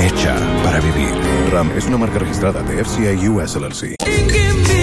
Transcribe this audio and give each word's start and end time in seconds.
Hecha 0.00 0.36
para 0.62 0.78
vivir. 0.78 1.12
RAM 1.50 1.72
es 1.76 1.86
una 1.86 1.98
marca 1.98 2.20
registrada 2.20 2.62
de 2.62 2.84
FCI 2.84 3.28
US 3.28 3.56
LLC. 3.56 4.77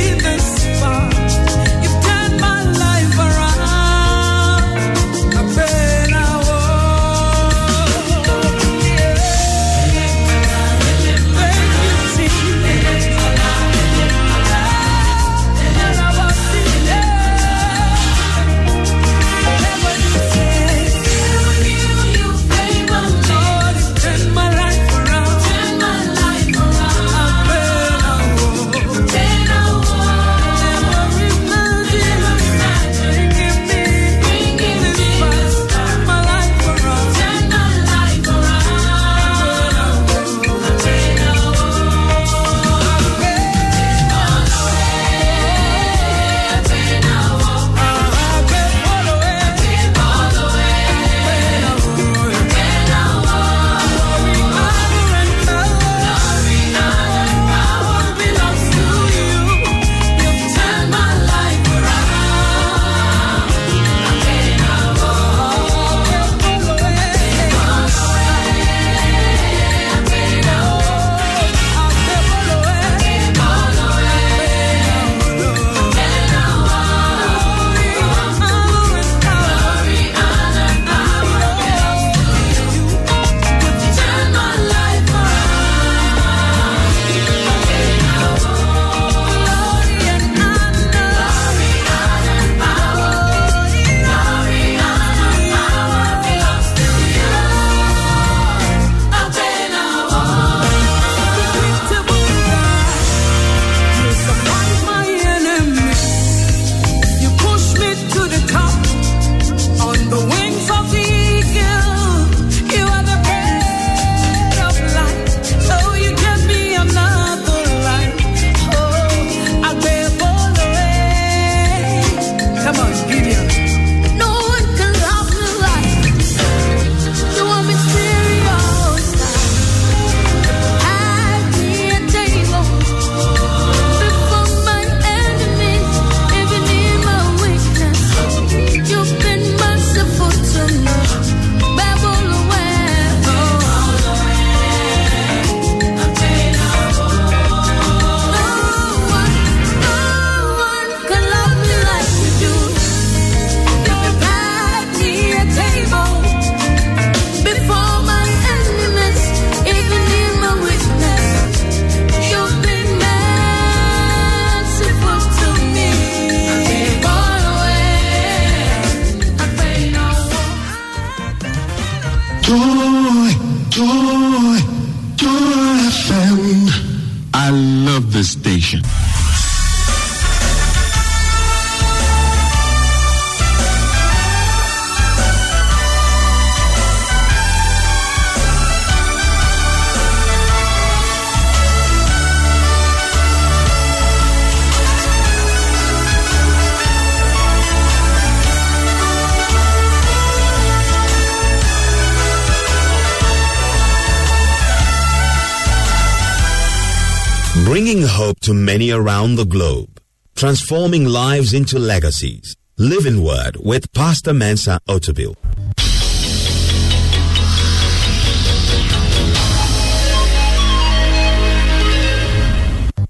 Bringing 207.75 208.03
hope 208.03 208.39
to 208.39 208.53
many 208.53 208.89
around 208.89 209.35
the 209.35 209.43
globe, 209.43 209.99
transforming 210.33 211.03
lives 211.03 211.53
into 211.53 211.77
legacies. 211.77 212.55
Living 212.77 213.21
Word 213.21 213.57
with 213.59 213.91
Pastor 213.91 214.33
Mensa 214.33 214.79
Otabil. 214.87 215.35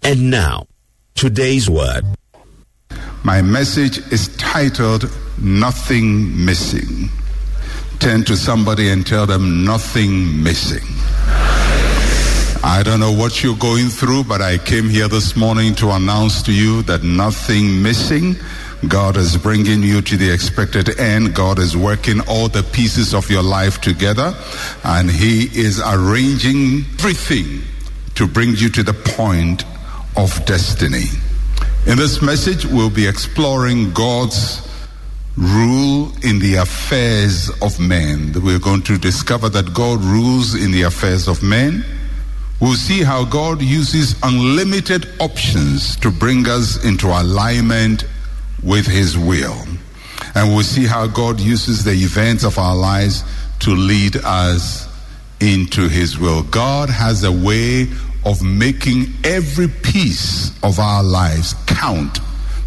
And 0.01 0.31
now, 0.31 0.65
today's 1.13 1.69
word. 1.69 2.03
My 3.23 3.43
message 3.43 3.99
is 4.11 4.35
titled 4.37 5.15
Nothing 5.39 6.43
Missing. 6.43 7.09
Turn 7.99 8.23
to 8.23 8.35
somebody 8.35 8.89
and 8.89 9.05
tell 9.05 9.27
them 9.27 9.63
nothing 9.63 10.41
missing. 10.41 10.81
I 12.65 12.81
don't 12.81 12.99
know 12.99 13.11
what 13.11 13.43
you're 13.43 13.55
going 13.55 13.89
through, 13.89 14.23
but 14.23 14.41
I 14.41 14.57
came 14.57 14.89
here 14.89 15.07
this 15.07 15.35
morning 15.35 15.75
to 15.75 15.91
announce 15.91 16.41
to 16.41 16.51
you 16.51 16.81
that 16.83 17.03
nothing 17.03 17.83
missing. 17.83 18.37
God 18.87 19.17
is 19.17 19.37
bringing 19.37 19.83
you 19.83 20.01
to 20.01 20.17
the 20.17 20.33
expected 20.33 20.99
end. 20.99 21.35
God 21.35 21.59
is 21.59 21.77
working 21.77 22.21
all 22.21 22.49
the 22.49 22.63
pieces 22.63 23.13
of 23.13 23.29
your 23.29 23.43
life 23.43 23.81
together, 23.81 24.33
and 24.83 25.11
He 25.11 25.43
is 25.43 25.79
arranging 25.79 26.85
everything 26.95 27.61
to 28.15 28.25
bring 28.25 28.55
you 28.55 28.69
to 28.69 28.81
the 28.81 28.93
point 28.93 29.63
of 30.17 30.43
destiny. 30.47 31.05
In 31.85 31.99
this 31.99 32.23
message, 32.23 32.65
we'll 32.65 32.89
be 32.89 33.07
exploring 33.07 33.93
God's 33.93 34.67
rule 35.37 36.11
in 36.23 36.39
the 36.39 36.55
affairs 36.55 37.51
of 37.61 37.79
men. 37.79 38.33
We're 38.33 38.57
going 38.57 38.81
to 38.83 38.97
discover 38.97 39.49
that 39.49 39.75
God 39.75 40.01
rules 40.01 40.55
in 40.55 40.71
the 40.71 40.81
affairs 40.81 41.27
of 41.27 41.43
men. 41.43 41.85
We'll 42.61 42.75
see 42.75 43.03
how 43.03 43.25
God 43.25 43.61
uses 43.61 44.15
unlimited 44.23 45.07
options 45.19 45.97
to 45.97 46.09
bring 46.09 46.47
us 46.47 46.83
into 46.85 47.07
alignment 47.07 48.05
with 48.63 48.87
His 48.87 49.17
will. 49.17 49.61
And 50.33 50.53
we'll 50.53 50.63
see 50.63 50.85
how 50.85 51.07
God 51.07 51.39
uses 51.39 51.83
the 51.83 51.91
events 51.91 52.43
of 52.43 52.57
our 52.57 52.75
lives 52.75 53.23
to 53.59 53.71
lead 53.71 54.17
us 54.23 54.87
into 55.41 55.89
His 55.89 56.17
will. 56.17 56.43
God 56.43 56.89
has 56.89 57.23
a 57.23 57.31
way 57.31 57.87
of 58.25 58.41
making 58.41 59.07
every 59.23 59.67
piece 59.67 60.51
of 60.63 60.79
our 60.79 61.03
lives 61.03 61.55
count 61.67 62.19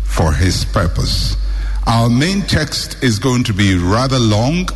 for 0.05 0.33
His 0.33 0.65
purpose. 0.67 1.37
Our 1.87 2.11
main 2.11 2.43
text 2.43 3.03
is 3.03 3.19
going 3.19 3.45
to 3.45 3.55
be 3.55 3.77
rather 3.77 4.19
long, 4.19 4.69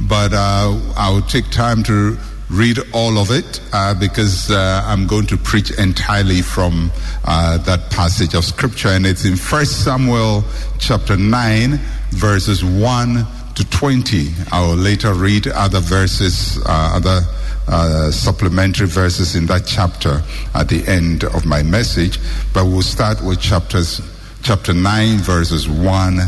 but 0.00 0.32
uh, 0.32 0.80
I'll 0.96 1.22
take 1.22 1.50
time 1.50 1.82
to 1.84 2.18
read 2.50 2.78
all 2.92 3.18
of 3.18 3.30
it 3.30 3.60
uh, 3.72 3.94
because 3.94 4.50
uh, 4.50 4.82
I'm 4.84 5.06
going 5.06 5.26
to 5.26 5.36
preach 5.36 5.70
entirely 5.72 6.42
from 6.42 6.90
uh, 7.24 7.58
that 7.58 7.90
passage 7.90 8.34
of 8.34 8.44
scripture, 8.44 8.88
and 8.88 9.06
it's 9.06 9.24
in 9.24 9.36
First 9.36 9.84
Samuel 9.84 10.44
chapter 10.78 11.16
9, 11.16 11.78
verses 12.10 12.64
1 12.64 13.26
to 13.54 13.70
20. 13.70 14.28
I 14.52 14.60
will 14.60 14.76
later 14.76 15.14
read 15.14 15.48
other 15.48 15.80
verses, 15.80 16.58
uh, 16.66 16.92
other 16.94 17.20
uh, 17.66 18.10
supplementary 18.10 18.86
verses 18.86 19.36
in 19.36 19.46
that 19.46 19.66
chapter 19.66 20.22
at 20.54 20.68
the 20.68 20.86
end 20.86 21.24
of 21.24 21.46
my 21.46 21.62
message, 21.62 22.18
but 22.52 22.66
we'll 22.66 22.82
start 22.82 23.22
with 23.22 23.40
chapters, 23.40 24.00
chapter 24.42 24.74
9, 24.74 25.18
verses 25.18 25.68
1. 25.68 26.20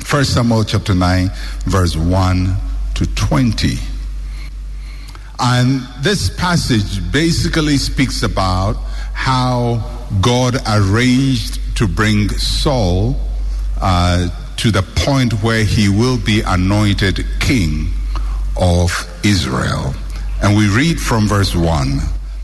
First 0.00 0.34
Samuel 0.34 0.64
chapter 0.64 0.94
9, 0.94 1.30
verse 1.66 1.96
1 1.96 2.56
to 2.94 3.14
20. 3.14 3.93
And 5.38 5.80
this 6.00 6.30
passage 6.30 7.00
basically 7.12 7.76
speaks 7.76 8.22
about 8.22 8.76
how 9.12 10.08
God 10.20 10.56
arranged 10.68 11.60
to 11.76 11.88
bring 11.88 12.28
Saul 12.28 13.16
uh, 13.80 14.28
to 14.56 14.70
the 14.70 14.82
point 14.82 15.32
where 15.42 15.64
he 15.64 15.88
will 15.88 16.18
be 16.18 16.42
anointed 16.42 17.24
king 17.40 17.92
of 18.56 18.92
Israel. 19.24 19.94
And 20.42 20.56
we 20.56 20.68
read 20.68 21.00
from 21.00 21.26
verse 21.26 21.54
1 21.54 21.98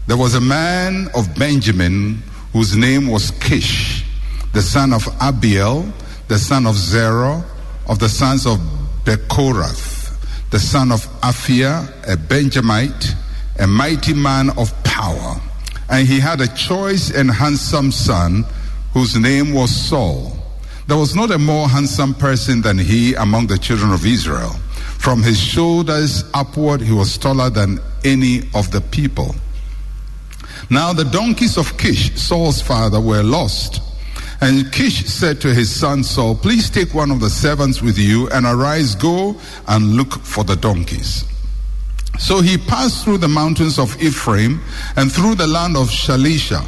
There 0.08 0.16
was 0.16 0.34
a 0.34 0.40
man 0.40 1.08
of 1.14 1.32
Benjamin 1.38 2.22
whose 2.52 2.76
name 2.76 3.06
was 3.06 3.30
Kish, 3.32 4.04
the 4.52 4.62
son 4.62 4.92
of 4.92 5.04
Abiel, 5.20 5.92
the 6.26 6.38
son 6.38 6.66
of 6.66 6.74
Zerah, 6.74 7.44
of 7.88 8.00
the 8.00 8.08
sons 8.08 8.46
of 8.46 8.58
Bechorath 9.04 9.99
the 10.50 10.58
son 10.58 10.90
of 10.92 11.06
Aphiah, 11.20 11.88
a 12.12 12.16
Benjamite, 12.16 13.14
a 13.58 13.66
mighty 13.66 14.14
man 14.14 14.50
of 14.58 14.72
power. 14.84 15.40
And 15.88 16.06
he 16.06 16.20
had 16.20 16.40
a 16.40 16.48
choice 16.54 17.10
and 17.10 17.30
handsome 17.30 17.92
son 17.92 18.44
whose 18.92 19.16
name 19.16 19.52
was 19.54 19.74
Saul. 19.74 20.36
There 20.86 20.96
was 20.96 21.14
not 21.14 21.30
a 21.30 21.38
more 21.38 21.68
handsome 21.68 22.14
person 22.14 22.62
than 22.62 22.78
he 22.78 23.14
among 23.14 23.46
the 23.46 23.58
children 23.58 23.92
of 23.92 24.04
Israel. 24.04 24.50
From 24.98 25.22
his 25.22 25.38
shoulders 25.38 26.24
upward, 26.34 26.80
he 26.80 26.92
was 26.92 27.16
taller 27.16 27.48
than 27.48 27.78
any 28.04 28.42
of 28.54 28.70
the 28.72 28.80
people. 28.90 29.34
Now 30.68 30.92
the 30.92 31.04
donkeys 31.04 31.56
of 31.56 31.78
Kish, 31.78 32.20
Saul's 32.20 32.60
father, 32.60 33.00
were 33.00 33.22
lost. 33.22 33.80
And 34.40 34.72
Kish 34.72 35.04
said 35.04 35.40
to 35.42 35.52
his 35.52 35.74
son 35.74 36.02
Saul, 36.02 36.34
Please 36.34 36.70
take 36.70 36.94
one 36.94 37.10
of 37.10 37.20
the 37.20 37.28
servants 37.28 37.82
with 37.82 37.98
you 37.98 38.28
and 38.30 38.46
arise, 38.46 38.94
go 38.94 39.36
and 39.68 39.96
look 39.96 40.14
for 40.20 40.44
the 40.44 40.56
donkeys. 40.56 41.24
So 42.18 42.40
he 42.40 42.56
passed 42.56 43.04
through 43.04 43.18
the 43.18 43.28
mountains 43.28 43.78
of 43.78 44.00
Ephraim 44.02 44.60
and 44.96 45.12
through 45.12 45.36
the 45.36 45.46
land 45.46 45.76
of 45.76 45.88
Shalisha, 45.88 46.66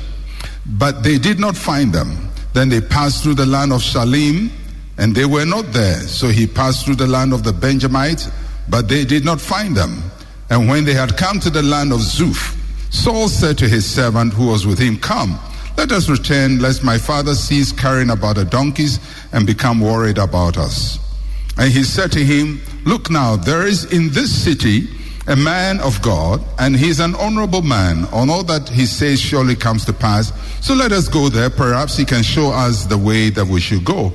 but 0.66 1.02
they 1.02 1.18
did 1.18 1.38
not 1.38 1.56
find 1.56 1.92
them. 1.92 2.28
Then 2.52 2.68
they 2.68 2.80
passed 2.80 3.22
through 3.22 3.34
the 3.34 3.46
land 3.46 3.72
of 3.72 3.80
Shalim, 3.80 4.50
and 4.98 5.14
they 5.14 5.24
were 5.24 5.46
not 5.46 5.72
there. 5.72 6.00
So 6.00 6.28
he 6.28 6.46
passed 6.46 6.84
through 6.84 6.96
the 6.96 7.06
land 7.06 7.32
of 7.32 7.44
the 7.44 7.52
Benjamites, 7.52 8.30
but 8.68 8.88
they 8.88 9.04
did 9.04 9.24
not 9.24 9.40
find 9.40 9.74
them. 9.74 10.02
And 10.50 10.68
when 10.68 10.84
they 10.84 10.92
had 10.94 11.16
come 11.16 11.40
to 11.40 11.50
the 11.50 11.62
land 11.62 11.92
of 11.92 12.00
Zuph, 12.00 12.58
Saul 12.92 13.28
said 13.28 13.56
to 13.58 13.68
his 13.68 13.88
servant 13.88 14.34
who 14.34 14.48
was 14.48 14.66
with 14.66 14.78
him, 14.78 14.98
Come, 14.98 15.38
let 15.76 15.92
us 15.92 16.08
return, 16.08 16.58
lest 16.58 16.84
my 16.84 16.98
father 16.98 17.34
cease 17.34 17.72
carrying 17.72 18.10
about 18.10 18.36
the 18.36 18.44
donkeys 18.44 19.00
and 19.32 19.46
become 19.46 19.80
worried 19.80 20.18
about 20.18 20.56
us. 20.56 20.98
And 21.58 21.72
he 21.72 21.84
said 21.84 22.12
to 22.12 22.24
him, 22.24 22.60
Look 22.84 23.10
now, 23.10 23.36
there 23.36 23.66
is 23.66 23.92
in 23.92 24.10
this 24.10 24.32
city 24.32 24.88
a 25.26 25.36
man 25.36 25.80
of 25.80 26.02
God, 26.02 26.42
and 26.58 26.76
he 26.76 26.88
is 26.88 26.98
an 26.98 27.14
honorable 27.14 27.62
man. 27.62 28.04
On 28.06 28.28
all 28.28 28.42
that 28.44 28.68
he 28.68 28.86
says 28.86 29.20
surely 29.20 29.54
comes 29.54 29.84
to 29.84 29.92
pass. 29.92 30.32
So 30.64 30.74
let 30.74 30.92
us 30.92 31.08
go 31.08 31.28
there. 31.28 31.50
Perhaps 31.50 31.96
he 31.96 32.04
can 32.04 32.22
show 32.22 32.50
us 32.50 32.86
the 32.86 32.98
way 32.98 33.30
that 33.30 33.46
we 33.46 33.60
should 33.60 33.84
go. 33.84 34.12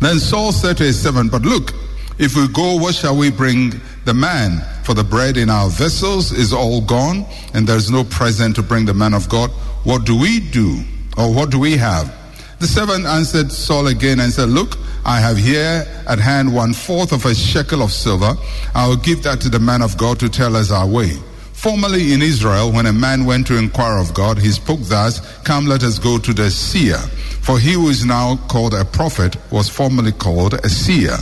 Then 0.00 0.18
Saul 0.18 0.52
said 0.52 0.76
to 0.78 0.84
his 0.84 1.00
servant, 1.00 1.30
But 1.30 1.42
look, 1.42 1.72
if 2.18 2.36
we 2.36 2.48
go, 2.48 2.76
what 2.76 2.94
shall 2.94 3.16
we 3.16 3.30
bring 3.30 3.80
the 4.04 4.14
man? 4.14 4.64
For 4.84 4.94
the 4.94 5.04
bread 5.04 5.36
in 5.36 5.50
our 5.50 5.68
vessels 5.68 6.32
is 6.32 6.52
all 6.52 6.80
gone, 6.80 7.26
and 7.54 7.66
there's 7.66 7.90
no 7.90 8.04
present 8.04 8.56
to 8.56 8.62
bring 8.62 8.86
the 8.86 8.94
man 8.94 9.14
of 9.14 9.28
God. 9.28 9.50
What 9.84 10.04
do 10.04 10.18
we 10.18 10.40
do? 10.40 10.82
Or 11.16 11.32
what 11.32 11.50
do 11.50 11.58
we 11.58 11.76
have? 11.76 12.14
The 12.60 12.66
servant 12.66 13.06
answered 13.06 13.52
Saul 13.52 13.86
again 13.86 14.20
and 14.20 14.32
said, 14.32 14.48
Look, 14.48 14.76
I 15.04 15.20
have 15.20 15.36
here 15.36 15.86
at 16.08 16.18
hand 16.18 16.54
one 16.54 16.72
fourth 16.74 17.12
of 17.12 17.24
a 17.24 17.34
shekel 17.34 17.82
of 17.82 17.92
silver. 17.92 18.34
I 18.74 18.88
will 18.88 18.96
give 18.96 19.22
that 19.22 19.40
to 19.42 19.48
the 19.48 19.60
man 19.60 19.80
of 19.80 19.96
God 19.96 20.18
to 20.20 20.28
tell 20.28 20.56
us 20.56 20.70
our 20.70 20.86
way. 20.86 21.16
Formerly 21.52 22.12
in 22.12 22.22
Israel, 22.22 22.72
when 22.72 22.86
a 22.86 22.92
man 22.92 23.24
went 23.24 23.46
to 23.48 23.56
inquire 23.56 23.98
of 23.98 24.12
God, 24.14 24.38
he 24.38 24.50
spoke 24.50 24.80
thus, 24.82 25.20
Come, 25.44 25.66
let 25.66 25.82
us 25.82 25.98
go 25.98 26.18
to 26.18 26.32
the 26.32 26.50
seer. 26.50 26.98
For 26.98 27.58
he 27.58 27.72
who 27.72 27.88
is 27.88 28.04
now 28.04 28.36
called 28.48 28.74
a 28.74 28.84
prophet 28.84 29.36
was 29.50 29.68
formerly 29.68 30.12
called 30.12 30.54
a 30.54 30.68
seer. 30.68 31.16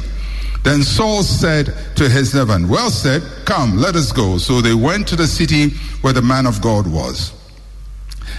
Then 0.64 0.82
Saul 0.82 1.22
said 1.22 1.72
to 1.94 2.08
his 2.08 2.32
servant, 2.32 2.68
Well 2.68 2.90
said, 2.90 3.22
come, 3.44 3.76
let 3.76 3.94
us 3.94 4.10
go. 4.10 4.36
So 4.38 4.60
they 4.60 4.74
went 4.74 5.06
to 5.08 5.16
the 5.16 5.26
city 5.28 5.70
where 6.00 6.12
the 6.12 6.22
man 6.22 6.44
of 6.44 6.60
God 6.60 6.88
was. 6.88 7.35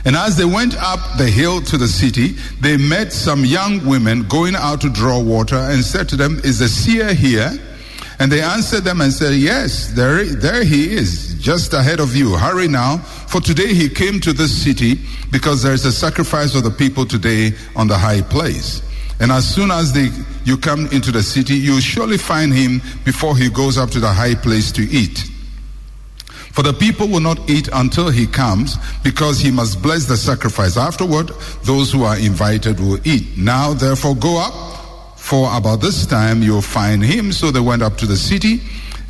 And 0.05 0.15
as 0.15 0.37
they 0.37 0.45
went 0.45 0.75
up 0.77 0.99
the 1.17 1.27
hill 1.27 1.61
to 1.61 1.77
the 1.77 1.87
city, 1.87 2.35
they 2.61 2.77
met 2.77 3.11
some 3.11 3.43
young 3.43 3.85
women 3.85 4.27
going 4.27 4.55
out 4.55 4.81
to 4.81 4.89
draw 4.89 5.19
water 5.19 5.57
and 5.57 5.83
said 5.83 6.07
to 6.09 6.15
them, 6.15 6.39
Is 6.43 6.59
the 6.59 6.67
seer 6.67 7.13
here? 7.13 7.51
And 8.19 8.31
they 8.31 8.41
answered 8.41 8.83
them 8.83 9.01
and 9.01 9.13
said, 9.13 9.35
Yes, 9.35 9.91
there, 9.91 10.23
there 10.25 10.63
he 10.63 10.93
is, 10.93 11.35
just 11.39 11.73
ahead 11.73 11.99
of 11.99 12.15
you. 12.15 12.35
Hurry 12.35 12.67
now, 12.67 12.97
for 12.97 13.41
today 13.41 13.73
he 13.73 13.89
came 13.89 14.19
to 14.21 14.33
this 14.33 14.51
city 14.63 14.99
because 15.31 15.61
there 15.61 15.73
is 15.73 15.85
a 15.85 15.91
sacrifice 15.91 16.55
of 16.55 16.63
the 16.63 16.71
people 16.71 17.05
today 17.05 17.51
on 17.75 17.87
the 17.87 17.97
high 17.97 18.21
place. 18.21 18.81
And 19.19 19.31
as 19.31 19.47
soon 19.47 19.71
as 19.71 19.93
they, 19.93 20.09
you 20.45 20.57
come 20.57 20.87
into 20.87 21.11
the 21.11 21.23
city, 21.23 21.55
you'll 21.55 21.79
surely 21.79 22.17
find 22.17 22.53
him 22.53 22.81
before 23.03 23.35
he 23.35 23.49
goes 23.49 23.77
up 23.77 23.89
to 23.91 23.99
the 23.99 24.11
high 24.11 24.35
place 24.35 24.71
to 24.73 24.83
eat. 24.83 25.25
For 26.57 26.63
the 26.63 26.73
people 26.73 27.07
will 27.07 27.19
not 27.19 27.47
eat 27.47 27.69
until 27.71 28.09
he 28.09 28.25
comes, 28.25 28.77
because 29.03 29.39
he 29.39 29.51
must 29.51 29.79
bless 29.79 30.05
the 30.05 30.17
sacrifice. 30.17 30.75
Afterward, 30.75 31.29
those 31.61 31.91
who 31.91 32.01
are 32.01 32.17
invited 32.17 32.79
will 32.79 32.97
eat. 33.07 33.37
Now, 33.37 33.75
therefore, 33.75 34.15
go 34.15 34.39
up, 34.39 35.19
for 35.19 35.55
about 35.55 35.81
this 35.81 36.07
time 36.07 36.41
you'll 36.41 36.63
find 36.63 37.03
him. 37.03 37.31
So 37.31 37.51
they 37.51 37.59
went 37.59 37.83
up 37.83 37.95
to 37.97 38.07
the 38.07 38.17
city, 38.17 38.61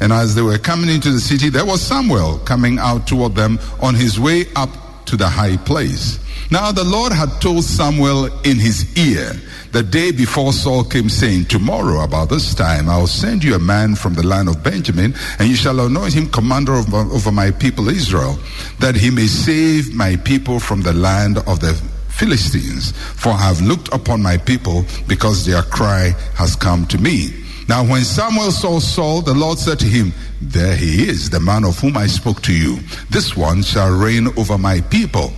and 0.02 0.12
as 0.12 0.36
they 0.36 0.42
were 0.42 0.58
coming 0.58 0.90
into 0.90 1.10
the 1.10 1.22
city, 1.22 1.48
there 1.48 1.66
was 1.66 1.82
Samuel 1.82 2.40
coming 2.40 2.80
out 2.80 3.08
toward 3.08 3.36
them 3.36 3.60
on 3.82 3.96
his 3.96 4.20
way 4.20 4.48
up 4.58 4.70
to 5.08 5.18
the 5.18 5.28
high 5.28 5.58
place. 5.58 6.20
Now 6.52 6.72
the 6.72 6.84
Lord 6.84 7.12
had 7.12 7.42
told 7.42 7.64
Samuel 7.64 8.26
in 8.44 8.58
his 8.58 8.98
ear 8.98 9.34
the 9.72 9.84
day 9.84 10.12
before 10.12 10.54
Saul 10.54 10.84
came, 10.86 11.10
saying, 11.10 11.46
Tomorrow 11.46 12.04
about 12.04 12.30
this 12.30 12.56
time 12.56 12.90
I 12.90 12.98
will 12.98 13.08
send 13.08 13.44
you 13.44 13.56
a 13.56 13.60
man 13.60 13.96
from 13.96 14.14
the 14.14 14.26
land 14.26 14.48
of 14.48 14.64
Benjamin, 14.64 15.14
and 15.40 15.50
you 15.50 15.56
shall 15.56 15.80
anoint 15.80 16.14
him 16.14 16.30
commander 16.30 16.74
over, 16.74 17.32
my 17.32 17.52
people 17.52 17.90
Israel, 17.90 18.40
that 18.80 18.96
he 18.96 19.10
may 19.10 19.28
save 19.28 19.94
my 19.94 20.16
people 20.16 20.60
from 20.60 20.82
the 20.82 20.94
land 20.94 21.40
of 21.40 21.60
the 21.60 21.74
Philistines. 22.08 22.92
For 22.92 23.30
I 23.30 23.48
have 23.50 23.62
looked 23.62 23.94
upon 23.94 24.22
my 24.22 24.38
people 24.38 24.86
because 25.08 25.46
their 25.46 25.64
cry 25.64 26.16
has 26.36 26.56
come 26.56 26.86
to 26.88 26.98
me. 26.98 27.47
Now, 27.68 27.84
when 27.84 28.04
Samuel 28.04 28.52
saw 28.52 28.80
Saul, 28.80 29.22
the 29.22 29.34
Lord 29.34 29.60
said 29.60 29.78
to 29.80 29.86
him, 29.86 30.14
There 30.42 30.76
he 30.76 31.10
is, 31.10 31.30
the 31.30 31.40
man 31.40 31.66
of 31.66 31.78
whom 31.80 31.98
I 31.98 32.08
spoke 32.08 32.42
to 32.44 32.54
you. 32.54 32.78
This 33.10 33.36
one 33.36 33.62
shall 33.62 33.92
reign 33.92 34.28
over 34.38 34.58
my 34.58 34.80
people. 34.82 35.34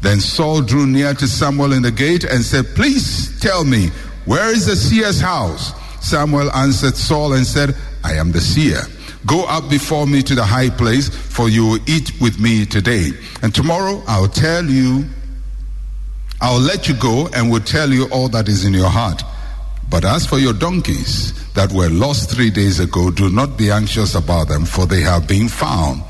Then 0.00 0.20
Saul 0.20 0.62
drew 0.62 0.86
near 0.86 1.12
to 1.14 1.26
Samuel 1.26 1.74
in 1.74 1.82
the 1.82 1.90
gate 1.90 2.24
and 2.24 2.42
said, 2.42 2.66
Please 2.74 3.38
tell 3.40 3.64
me, 3.64 3.88
where 4.24 4.50
is 4.50 4.66
the 4.66 4.76
seer's 4.76 5.20
house? 5.20 5.72
Samuel 6.06 6.50
answered 6.52 6.96
Saul 6.96 7.34
and 7.34 7.46
said, 7.46 7.76
I 8.02 8.14
am 8.14 8.32
the 8.32 8.40
seer. 8.40 8.80
Go 9.26 9.44
up 9.44 9.68
before 9.70 10.06
me 10.06 10.22
to 10.22 10.34
the 10.34 10.44
high 10.44 10.70
place, 10.70 11.08
for 11.08 11.48
you 11.48 11.66
will 11.66 11.90
eat 11.90 12.12
with 12.20 12.38
me 12.38 12.64
today. 12.64 13.10
And 13.42 13.54
tomorrow 13.54 14.02
I'll 14.06 14.28
tell 14.28 14.64
you, 14.64 15.04
I'll 16.40 16.60
let 16.60 16.88
you 16.88 16.94
go 16.94 17.28
and 17.34 17.50
will 17.50 17.60
tell 17.60 17.90
you 17.90 18.06
all 18.10 18.28
that 18.30 18.48
is 18.48 18.64
in 18.64 18.74
your 18.74 18.90
heart. 18.90 19.22
But 19.94 20.04
as 20.04 20.26
for 20.26 20.40
your 20.40 20.54
donkeys 20.54 21.32
that 21.52 21.70
were 21.70 21.88
lost 21.88 22.28
three 22.28 22.50
days 22.50 22.80
ago, 22.80 23.12
do 23.12 23.30
not 23.30 23.56
be 23.56 23.70
anxious 23.70 24.16
about 24.16 24.48
them, 24.48 24.64
for 24.64 24.86
they 24.86 25.02
have 25.02 25.28
been 25.28 25.46
found. 25.46 26.02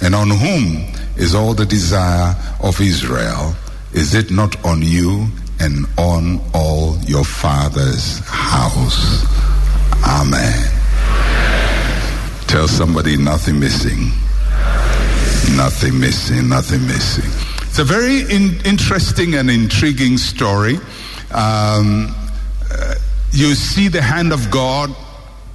And 0.00 0.16
on 0.16 0.30
whom 0.30 0.92
is 1.16 1.32
all 1.32 1.54
the 1.54 1.64
desire 1.64 2.34
of 2.60 2.80
Israel. 2.80 3.54
Is 3.92 4.14
it 4.14 4.32
not 4.32 4.56
on 4.64 4.82
you 4.82 5.28
and 5.60 5.86
on 5.96 6.40
all 6.52 6.98
your 7.06 7.22
father's 7.22 8.18
house? 8.26 9.24
Amen. 10.04 10.68
Tell 12.48 12.66
somebody 12.66 13.16
nothing 13.16 13.60
missing. 13.60 14.10
Nothing 15.56 16.00
missing, 16.00 16.48
nothing 16.48 16.84
missing. 16.84 17.30
It's 17.68 17.78
a 17.78 17.84
very 17.84 18.22
in- 18.22 18.60
interesting 18.64 19.36
and 19.36 19.48
intriguing 19.48 20.18
story. 20.18 20.80
Um, 21.30 22.12
uh, 22.72 22.96
you 23.32 23.54
see 23.54 23.88
the 23.88 24.02
hand 24.02 24.32
of 24.32 24.50
God 24.50 24.94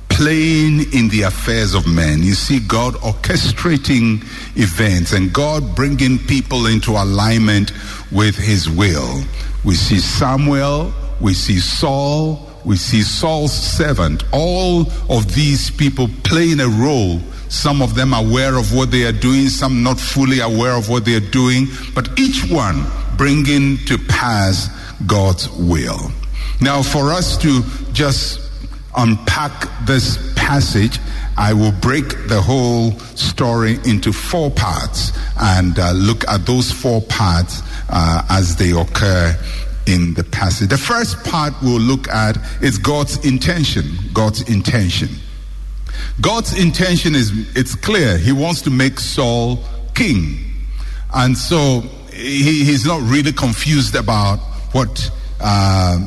playing 0.09 0.93
in 0.93 1.09
the 1.09 1.23
affairs 1.23 1.73
of 1.73 1.85
men. 1.85 2.23
You 2.23 2.33
see 2.35 2.59
God 2.59 2.93
orchestrating 2.95 4.23
events 4.55 5.11
and 5.11 5.33
God 5.33 5.75
bringing 5.75 6.17
people 6.17 6.67
into 6.67 6.91
alignment 6.91 7.73
with 8.11 8.35
his 8.35 8.69
will. 8.69 9.23
We 9.65 9.75
see 9.75 9.99
Samuel, 9.99 10.93
we 11.19 11.33
see 11.33 11.59
Saul, 11.59 12.49
we 12.63 12.77
see 12.77 13.01
Saul's 13.01 13.53
servant. 13.53 14.23
All 14.31 14.89
of 15.09 15.35
these 15.35 15.69
people 15.69 16.07
playing 16.23 16.61
a 16.61 16.67
role. 16.67 17.19
Some 17.49 17.81
of 17.81 17.93
them 17.93 18.13
aware 18.13 18.55
of 18.55 18.73
what 18.73 18.91
they 18.91 19.03
are 19.03 19.11
doing, 19.11 19.49
some 19.49 19.83
not 19.83 19.99
fully 19.99 20.39
aware 20.39 20.77
of 20.77 20.89
what 20.89 21.03
they 21.03 21.15
are 21.15 21.31
doing, 21.31 21.67
but 21.93 22.17
each 22.17 22.49
one 22.49 22.85
bringing 23.17 23.77
to 23.85 23.97
pass 23.97 24.69
God's 25.05 25.49
will. 25.49 26.11
Now, 26.61 26.81
for 26.81 27.11
us 27.11 27.37
to 27.37 27.61
just 27.91 28.39
unpack 28.95 29.85
this 29.85 30.33
passage, 30.35 30.99
I 31.37 31.53
will 31.53 31.73
break 31.73 32.27
the 32.27 32.41
whole 32.41 32.91
story 33.15 33.77
into 33.85 34.13
four 34.13 34.49
parts 34.51 35.11
and 35.39 35.77
uh, 35.77 35.91
look 35.91 36.27
at 36.27 36.45
those 36.45 36.71
four 36.71 37.01
parts 37.01 37.61
uh, 37.89 38.25
as 38.29 38.55
they 38.55 38.71
occur 38.71 39.37
in 39.85 40.13
the 40.13 40.23
passage. 40.23 40.69
The 40.69 40.77
first 40.77 41.23
part 41.25 41.53
we'll 41.61 41.79
look 41.79 42.07
at 42.07 42.37
is 42.61 42.77
God's 42.77 43.23
intention. 43.25 43.83
God's 44.13 44.49
intention. 44.49 45.09
God's 46.21 46.57
intention 46.57 47.15
is 47.15 47.31
it's 47.55 47.75
clear. 47.75 48.17
He 48.17 48.31
wants 48.31 48.61
to 48.63 48.69
make 48.69 48.99
Saul 48.99 49.63
king. 49.93 50.39
And 51.13 51.37
so 51.37 51.81
he, 52.13 52.63
he's 52.63 52.85
not 52.85 53.01
really 53.01 53.33
confused 53.33 53.95
about 53.95 54.37
what 54.71 55.11
uh, 55.41 55.99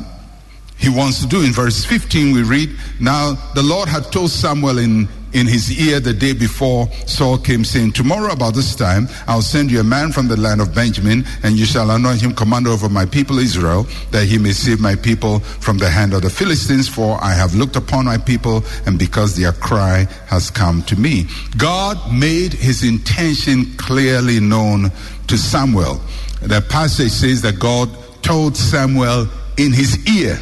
he 0.79 0.89
wants 0.89 1.19
to 1.21 1.27
do. 1.27 1.41
In 1.41 1.51
verse 1.51 1.85
15, 1.85 2.33
we 2.33 2.43
read, 2.43 2.69
Now 2.99 3.33
the 3.53 3.63
Lord 3.63 3.89
had 3.89 4.11
told 4.11 4.31
Samuel 4.31 4.79
in 4.79 5.07
in 5.33 5.47
his 5.47 5.71
ear 5.79 5.99
the 5.99 6.13
day 6.13 6.33
before 6.33 6.91
Saul 7.05 7.37
came, 7.37 7.63
saying, 7.63 7.93
Tomorrow 7.93 8.31
about 8.31 8.55
this 8.55 8.75
time 8.75 9.07
I'll 9.27 9.41
send 9.41 9.71
you 9.71 9.79
a 9.79 9.83
man 9.83 10.11
from 10.11 10.27
the 10.27 10.37
land 10.37 10.61
of 10.61 10.73
Benjamin, 10.73 11.25
and 11.43 11.57
you 11.57 11.65
shall 11.65 11.91
anoint 11.91 12.21
him 12.21 12.33
commander 12.33 12.69
over 12.69 12.89
my 12.89 13.05
people 13.05 13.39
Israel, 13.39 13.83
that 14.11 14.25
he 14.25 14.37
may 14.37 14.51
save 14.51 14.79
my 14.79 14.95
people 14.95 15.39
from 15.39 15.77
the 15.77 15.89
hand 15.89 16.13
of 16.13 16.21
the 16.21 16.29
Philistines, 16.29 16.87
for 16.87 17.23
I 17.23 17.33
have 17.33 17.55
looked 17.55 17.75
upon 17.75 18.05
my 18.05 18.17
people, 18.17 18.63
and 18.85 18.97
because 18.97 19.35
their 19.35 19.51
cry 19.51 20.07
has 20.27 20.49
come 20.49 20.81
to 20.83 20.99
me. 20.99 21.25
God 21.57 21.97
made 22.13 22.53
his 22.53 22.83
intention 22.83 23.65
clearly 23.77 24.39
known 24.39 24.91
to 25.27 25.37
Samuel. 25.37 26.01
The 26.41 26.61
passage 26.69 27.11
says 27.11 27.41
that 27.41 27.59
God 27.59 27.89
told 28.23 28.55
Samuel 28.55 29.27
in 29.57 29.73
his 29.73 30.07
ear. 30.09 30.39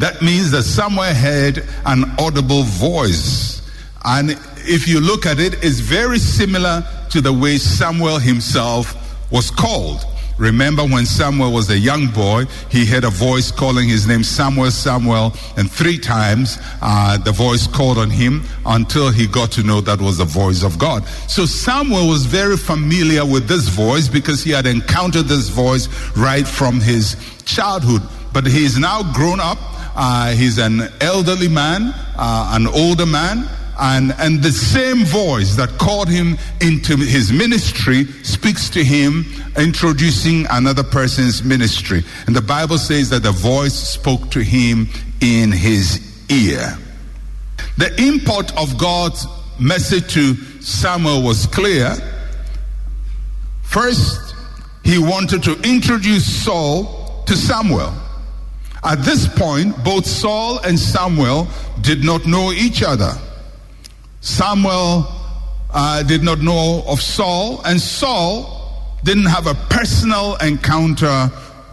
That 0.00 0.22
means 0.22 0.50
that 0.52 0.62
Samuel 0.62 1.12
heard 1.12 1.62
an 1.84 2.04
audible 2.18 2.62
voice. 2.62 3.60
And 4.02 4.30
if 4.64 4.88
you 4.88 4.98
look 4.98 5.26
at 5.26 5.38
it, 5.38 5.62
it's 5.62 5.80
very 5.80 6.18
similar 6.18 6.82
to 7.10 7.20
the 7.20 7.30
way 7.30 7.58
Samuel 7.58 8.18
himself 8.18 8.96
was 9.30 9.50
called. 9.50 10.02
Remember 10.38 10.86
when 10.86 11.04
Samuel 11.04 11.52
was 11.52 11.68
a 11.68 11.76
young 11.76 12.06
boy, 12.06 12.46
he 12.70 12.86
heard 12.86 13.04
a 13.04 13.10
voice 13.10 13.50
calling 13.50 13.90
his 13.90 14.06
name 14.06 14.24
Samuel, 14.24 14.70
Samuel, 14.70 15.34
and 15.58 15.70
three 15.70 15.98
times 15.98 16.56
uh, 16.80 17.18
the 17.18 17.32
voice 17.32 17.66
called 17.66 17.98
on 17.98 18.08
him 18.08 18.42
until 18.64 19.10
he 19.10 19.26
got 19.26 19.52
to 19.52 19.62
know 19.62 19.82
that 19.82 20.00
was 20.00 20.16
the 20.16 20.24
voice 20.24 20.62
of 20.62 20.78
God. 20.78 21.06
So 21.28 21.44
Samuel 21.44 22.08
was 22.08 22.24
very 22.24 22.56
familiar 22.56 23.26
with 23.26 23.48
this 23.48 23.68
voice 23.68 24.08
because 24.08 24.42
he 24.42 24.50
had 24.50 24.64
encountered 24.64 25.26
this 25.26 25.50
voice 25.50 25.88
right 26.16 26.48
from 26.48 26.80
his 26.80 27.16
childhood. 27.44 28.00
But 28.32 28.46
he 28.46 28.64
is 28.64 28.78
now 28.78 29.02
grown 29.12 29.40
up 29.40 29.58
uh, 29.94 30.32
he's 30.32 30.58
an 30.58 30.82
elderly 31.00 31.48
man, 31.48 31.92
uh, 32.16 32.52
an 32.54 32.66
older 32.66 33.06
man, 33.06 33.48
and, 33.78 34.14
and 34.18 34.42
the 34.42 34.52
same 34.52 35.04
voice 35.04 35.56
that 35.56 35.78
called 35.78 36.08
him 36.08 36.38
into 36.60 36.96
his 36.96 37.32
ministry 37.32 38.04
speaks 38.22 38.68
to 38.70 38.84
him, 38.84 39.24
introducing 39.56 40.46
another 40.50 40.82
person's 40.82 41.42
ministry. 41.42 42.04
And 42.26 42.36
the 42.36 42.42
Bible 42.42 42.78
says 42.78 43.10
that 43.10 43.22
the 43.22 43.32
voice 43.32 43.74
spoke 43.74 44.30
to 44.30 44.42
him 44.42 44.88
in 45.20 45.50
his 45.50 46.00
ear. 46.30 46.78
The 47.78 47.94
import 48.00 48.56
of 48.56 48.78
God's 48.78 49.26
message 49.58 50.12
to 50.14 50.34
Samuel 50.62 51.22
was 51.22 51.46
clear. 51.46 51.96
First, 53.62 54.34
he 54.84 54.98
wanted 54.98 55.42
to 55.44 55.58
introduce 55.62 56.44
Saul 56.44 57.22
to 57.26 57.36
Samuel. 57.36 57.94
At 58.82 59.02
this 59.04 59.28
point, 59.28 59.82
both 59.84 60.06
Saul 60.06 60.58
and 60.60 60.78
Samuel 60.78 61.48
did 61.82 62.02
not 62.02 62.26
know 62.26 62.52
each 62.52 62.82
other. 62.82 63.12
Samuel 64.20 65.06
uh, 65.70 66.02
did 66.02 66.22
not 66.22 66.40
know 66.40 66.82
of 66.86 67.00
Saul, 67.00 67.60
and 67.64 67.80
Saul 67.80 68.58
didn't 69.04 69.26
have 69.26 69.46
a 69.46 69.54
personal 69.54 70.36
encounter 70.36 71.30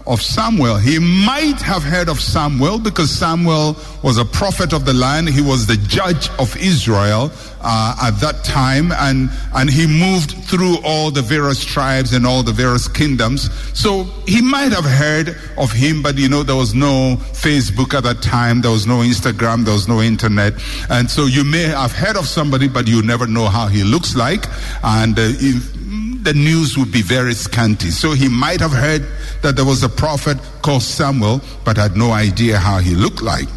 of 0.08 0.22
Samuel. 0.22 0.78
He 0.78 1.00
might 1.00 1.62
have 1.62 1.84
heard 1.84 2.10
of 2.10 2.20
Samuel 2.20 2.80
because 2.80 3.12
Samuel 3.12 3.76
was 4.02 4.18
a 4.18 4.26
prophet 4.26 4.74
of 4.74 4.86
the 4.86 4.94
land. 4.94 5.30
He 5.30 5.42
was 5.42 5.68
the 5.68 5.78
judge 5.78 6.30
of 6.40 6.56
Israel 6.58 7.32
uh, 7.62 7.96
at 8.02 8.20
that 8.22 8.44
time, 8.44 8.92
and 8.94 9.30
and 9.54 9.70
he 9.70 9.86
moved 9.86 10.32
through 10.46 10.78
all 10.84 11.12
the 11.12 11.22
various 11.22 11.64
tribes 11.64 12.14
and 12.14 12.26
all 12.26 12.42
the 12.42 12.54
various 12.54 12.88
kingdoms. 12.88 13.52
So 13.78 14.06
he 14.26 14.42
might 14.42 14.72
have 14.72 14.86
heard 14.86 15.38
of 15.58 15.72
him, 15.72 16.02
but 16.02 16.18
you 16.18 16.30
know 16.30 16.44
there 16.44 16.56
was 16.56 16.74
no 16.74 17.18
Facebook 17.34 17.94
at 17.94 18.04
that 18.04 18.22
time. 18.22 18.62
There 18.62 18.72
was 18.72 18.88
no 18.88 19.00
Instagram. 19.00 19.66
There 19.66 19.74
was 19.74 19.88
no 19.88 20.02
internet, 20.02 20.54
and 20.90 21.12
so 21.12 21.26
you 21.26 21.44
may 21.44 21.64
have 21.64 21.92
heard 21.92 22.16
of 22.16 22.28
somebody, 22.28 22.68
but 22.68 22.88
you 22.88 23.02
never 23.02 23.28
know 23.28 23.48
how 23.48 23.68
he 23.68 23.84
looks 23.84 24.16
like, 24.16 24.46
and. 24.84 25.20
Uh, 25.20 25.34
if, 25.40 25.78
the 26.28 26.34
news 26.34 26.78
would 26.78 26.92
be 26.92 27.02
very 27.02 27.34
scanty. 27.34 27.90
So 27.90 28.12
he 28.12 28.28
might 28.28 28.60
have 28.60 28.74
heard 28.74 29.02
that 29.44 29.56
there 29.56 29.64
was 29.64 29.84
a 29.84 29.88
prophet 29.88 30.38
called 30.62 30.84
Samuel, 30.84 31.40
but 31.64 31.78
had 31.78 31.96
no 31.96 32.12
idea 32.12 32.58
how 32.58 32.80
he 32.80 32.96
looked 32.96 33.22
like. 33.22 33.48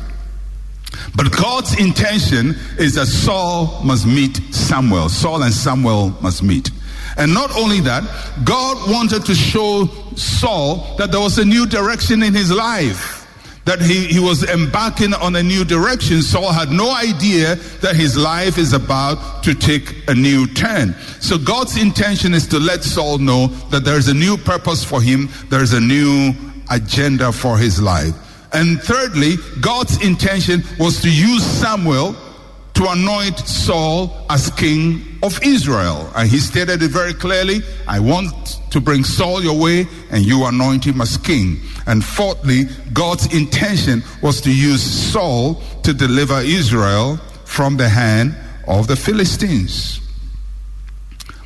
But 1.17 1.33
God's 1.37 1.77
intention 1.81 2.55
is 2.79 2.95
that 2.95 3.07
Saul 3.07 3.83
must 3.83 4.07
meet 4.07 4.37
Samuel. 4.55 5.09
Saul 5.09 5.43
and 5.43 5.53
Samuel 5.53 6.11
must 6.23 6.45
meet. 6.45 6.71
And 7.17 7.35
not 7.35 7.51
only 7.57 7.81
that, 7.81 8.05
God 8.45 8.89
wanted 8.89 9.25
to 9.25 9.35
show 9.35 9.89
Saul 10.15 10.95
that 10.99 11.11
there 11.11 11.21
was 11.21 11.39
a 11.39 11.45
new 11.45 11.67
direction 11.67 12.23
in 12.23 12.35
his 12.35 12.53
life 12.53 13.20
that 13.71 13.81
he, 13.81 14.09
he 14.09 14.19
was 14.19 14.43
embarking 14.43 15.15
on 15.15 15.37
a 15.37 15.43
new 15.45 15.65
direction. 15.65 16.23
Saul 16.23 16.51
had 16.51 16.73
no 16.73 16.93
idea 16.93 17.55
that 17.83 17.95
his 17.95 18.17
life 18.17 18.59
is 18.59 18.73
about 18.73 19.45
to 19.45 19.55
take 19.55 20.09
a 20.09 20.15
new 20.15 20.49
turn. 20.49 20.93
So 21.21 21.39
God's 21.39 21.81
intention 21.81 22.35
is 22.35 22.49
to 22.49 22.59
let 22.59 22.83
Saul 22.83 23.19
know 23.19 23.47
that 23.71 23.85
there's 23.85 24.09
a 24.09 24.15
new 24.15 24.37
purpose 24.37 24.83
for 24.83 25.01
him, 25.01 25.29
there's 25.51 25.73
a 25.73 25.79
new 25.79 26.33
agenda 26.69 27.31
for 27.31 27.59
his 27.59 27.81
life. 27.81 28.13
And 28.53 28.83
thirdly, 28.83 29.37
God's 29.61 30.05
intention 30.05 30.65
was 30.81 31.01
to 31.03 31.09
use 31.09 31.45
Samuel 31.45 32.17
to 32.81 32.91
anoint 32.91 33.39
Saul 33.41 34.25
as 34.31 34.49
king 34.53 35.05
of 35.23 35.39
Israel. 35.43 36.11
And 36.17 36.27
he 36.27 36.39
stated 36.39 36.83
it 36.83 36.91
very 36.91 37.13
clearly 37.13 37.61
I 37.87 38.01
want 38.01 38.59
to 38.71 38.81
bring 38.81 39.05
Saul 39.05 39.43
your 39.43 39.59
way, 39.61 39.87
and 40.11 40.25
you 40.25 40.47
anoint 40.47 40.87
him 40.87 41.03
as 41.03 41.19
king. 41.19 41.61
And 41.87 42.03
fourthly, 42.03 42.65
God's 42.95 43.35
intention 43.35 44.03
was 44.23 44.41
to 44.43 44.51
use 44.51 44.83
Saul 44.83 45.61
to 45.83 45.93
deliver 45.93 46.41
Israel 46.41 47.19
from 47.45 47.77
the 47.77 47.89
hand 47.89 48.35
of 48.67 48.87
the 48.87 48.97
Philistines. 48.97 50.01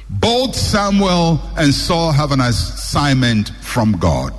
Both 0.09 0.55
Samuel 0.55 1.41
and 1.59 1.75
Saul 1.75 2.12
have 2.12 2.31
an 2.31 2.43
assignment 2.43 3.49
from 3.61 3.99
God. 3.99 4.33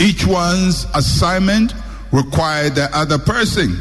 Each 0.00 0.26
one's 0.26 0.84
assignment 0.96 1.74
required 2.10 2.74
the 2.74 2.88
other 2.92 3.18
person. 3.18 3.78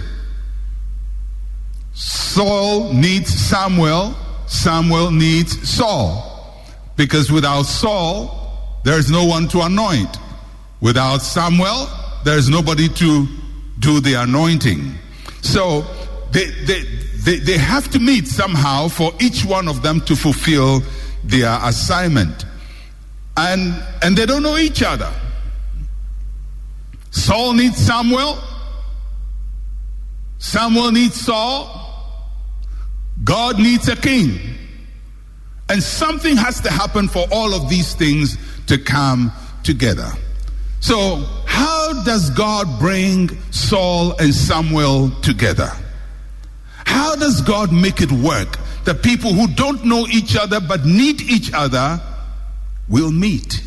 Saul 1.94 2.92
needs 2.94 3.34
Samuel, 3.34 4.16
Samuel 4.48 5.12
needs 5.12 5.70
Saul. 5.70 6.30
Because 6.96 7.32
without 7.32 7.64
Saul, 7.64 8.80
there 8.84 8.98
is 8.98 9.10
no 9.10 9.26
one 9.26 9.48
to 9.50 9.62
anoint. 9.62 10.18
Without 10.82 11.20
Samuel, 11.20 11.88
there 12.24 12.38
is 12.38 12.50
nobody 12.50 12.88
to 12.90 13.28
do 13.80 14.00
the 14.00 14.16
anointing. 14.16 14.94
So 15.42 15.86
they, 16.32 16.46
they, 16.66 16.82
they, 17.24 17.38
they 17.38 17.58
have 17.58 17.90
to 17.92 18.00
meet 18.00 18.28
somehow 18.28 18.88
for 18.88 19.12
each 19.20 19.46
one 19.46 19.68
of 19.68 19.82
them 19.82 20.02
to 20.02 20.16
fulfill 20.16 20.82
their 21.24 21.58
assignment. 21.64 22.46
And, 23.38 23.82
and 24.04 24.18
they 24.18 24.26
don't 24.26 24.44
know 24.44 24.58
each 24.58 24.84
other. 24.84 25.12
Saul 27.12 27.54
needs 27.54 27.78
Samuel. 27.78 28.38
Samuel 30.40 30.92
needs 30.92 31.20
Saul. 31.20 31.83
God 33.24 33.60
needs 33.60 33.88
a 33.88 33.96
king. 33.96 34.40
And 35.70 35.82
something 35.82 36.36
has 36.36 36.60
to 36.62 36.72
happen 36.72 37.08
for 37.08 37.26
all 37.32 37.54
of 37.54 37.70
these 37.70 37.96
things 37.96 38.38
to 38.68 38.78
come 38.78 39.32
together. 39.64 40.12
So, 40.82 41.26
how 41.46 42.04
does 42.04 42.30
God 42.32 42.80
bring 42.80 43.30
Saul 43.52 44.18
and 44.18 44.34
Samuel 44.34 45.12
together? 45.22 45.72
How 46.86 47.16
does 47.16 47.42
God 47.42 47.72
make 47.72 48.02
it 48.02 48.12
work? 48.12 48.58
The 48.84 48.94
people 48.94 49.34
who 49.34 49.48
don't 49.48 49.86
know 49.86 50.06
each 50.08 50.36
other 50.36 50.60
but 50.60 50.86
need 50.86 51.22
each 51.22 51.52
other 51.54 52.02
will 52.90 53.12
meet. 53.12 53.64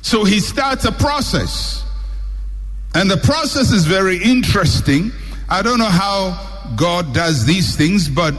So 0.00 0.24
he 0.24 0.40
starts 0.40 0.84
a 0.84 0.92
process. 0.92 1.84
And 2.94 3.10
the 3.10 3.18
process 3.18 3.70
is 3.70 3.86
very 3.86 4.16
interesting. 4.22 5.12
I 5.48 5.62
don't 5.62 5.78
know 5.78 5.84
how 5.84 6.72
God 6.76 7.14
does 7.14 7.44
these 7.44 7.76
things, 7.76 8.08
but 8.08 8.34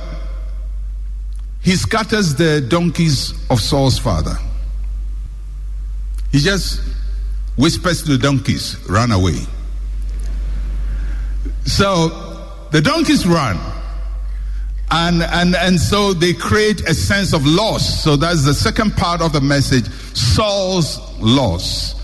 he 1.64 1.76
scatters 1.76 2.36
the 2.36 2.62
donkeys 2.62 3.34
of 3.50 3.60
Saul's 3.60 3.98
father. 3.98 4.36
He 6.32 6.40
just 6.40 6.82
whispers 7.56 8.04
to 8.04 8.12
the 8.12 8.18
donkeys, 8.18 8.78
run 8.90 9.12
away. 9.12 9.40
So 11.66 12.10
the 12.72 12.82
donkeys 12.82 13.26
run. 13.26 13.58
And, 14.92 15.24
and, 15.24 15.56
and 15.56 15.80
so 15.80 16.14
they 16.14 16.34
create 16.34 16.82
a 16.82 16.94
sense 16.94 17.34
of 17.34 17.46
loss. 17.46 18.04
So 18.04 18.16
that's 18.16 18.46
the 18.46 18.54
second 18.54 18.96
part 18.96 19.22
of 19.22 19.34
the 19.34 19.42
message 19.42 19.90
Saul's 20.14 21.00
loss. 21.20 21.96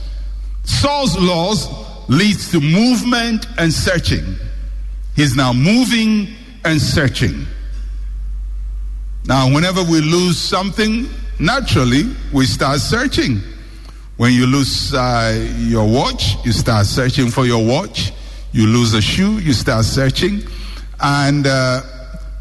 Saul's 0.64 1.18
loss 1.18 1.68
leads 2.10 2.50
to 2.52 2.62
movement 2.62 3.46
and 3.58 3.72
searching. 3.72 4.38
He's 5.16 5.36
now 5.36 5.54
moving 5.54 6.34
and 6.64 6.82
searching. 6.82 7.46
Now, 9.30 9.48
whenever 9.54 9.84
we 9.84 10.02
lose 10.02 10.40
something, 10.40 11.08
naturally, 11.38 12.16
we 12.34 12.48
start 12.48 12.80
searching. 12.80 13.40
When 14.18 14.34
you 14.34 14.48
lose 14.48 14.92
uh, 14.92 15.54
your 15.60 15.88
watch, 15.88 16.44
you 16.44 16.52
start 16.52 16.88
searching 16.88 17.30
for 17.30 17.46
your 17.46 17.64
watch. 17.64 18.12
You 18.54 18.66
lose 18.66 18.96
a 18.96 19.02
shoe, 19.04 19.38
you 19.38 19.54
start 19.54 19.86
searching. 19.86 20.42
And 21.00 21.46
uh, 21.46 21.84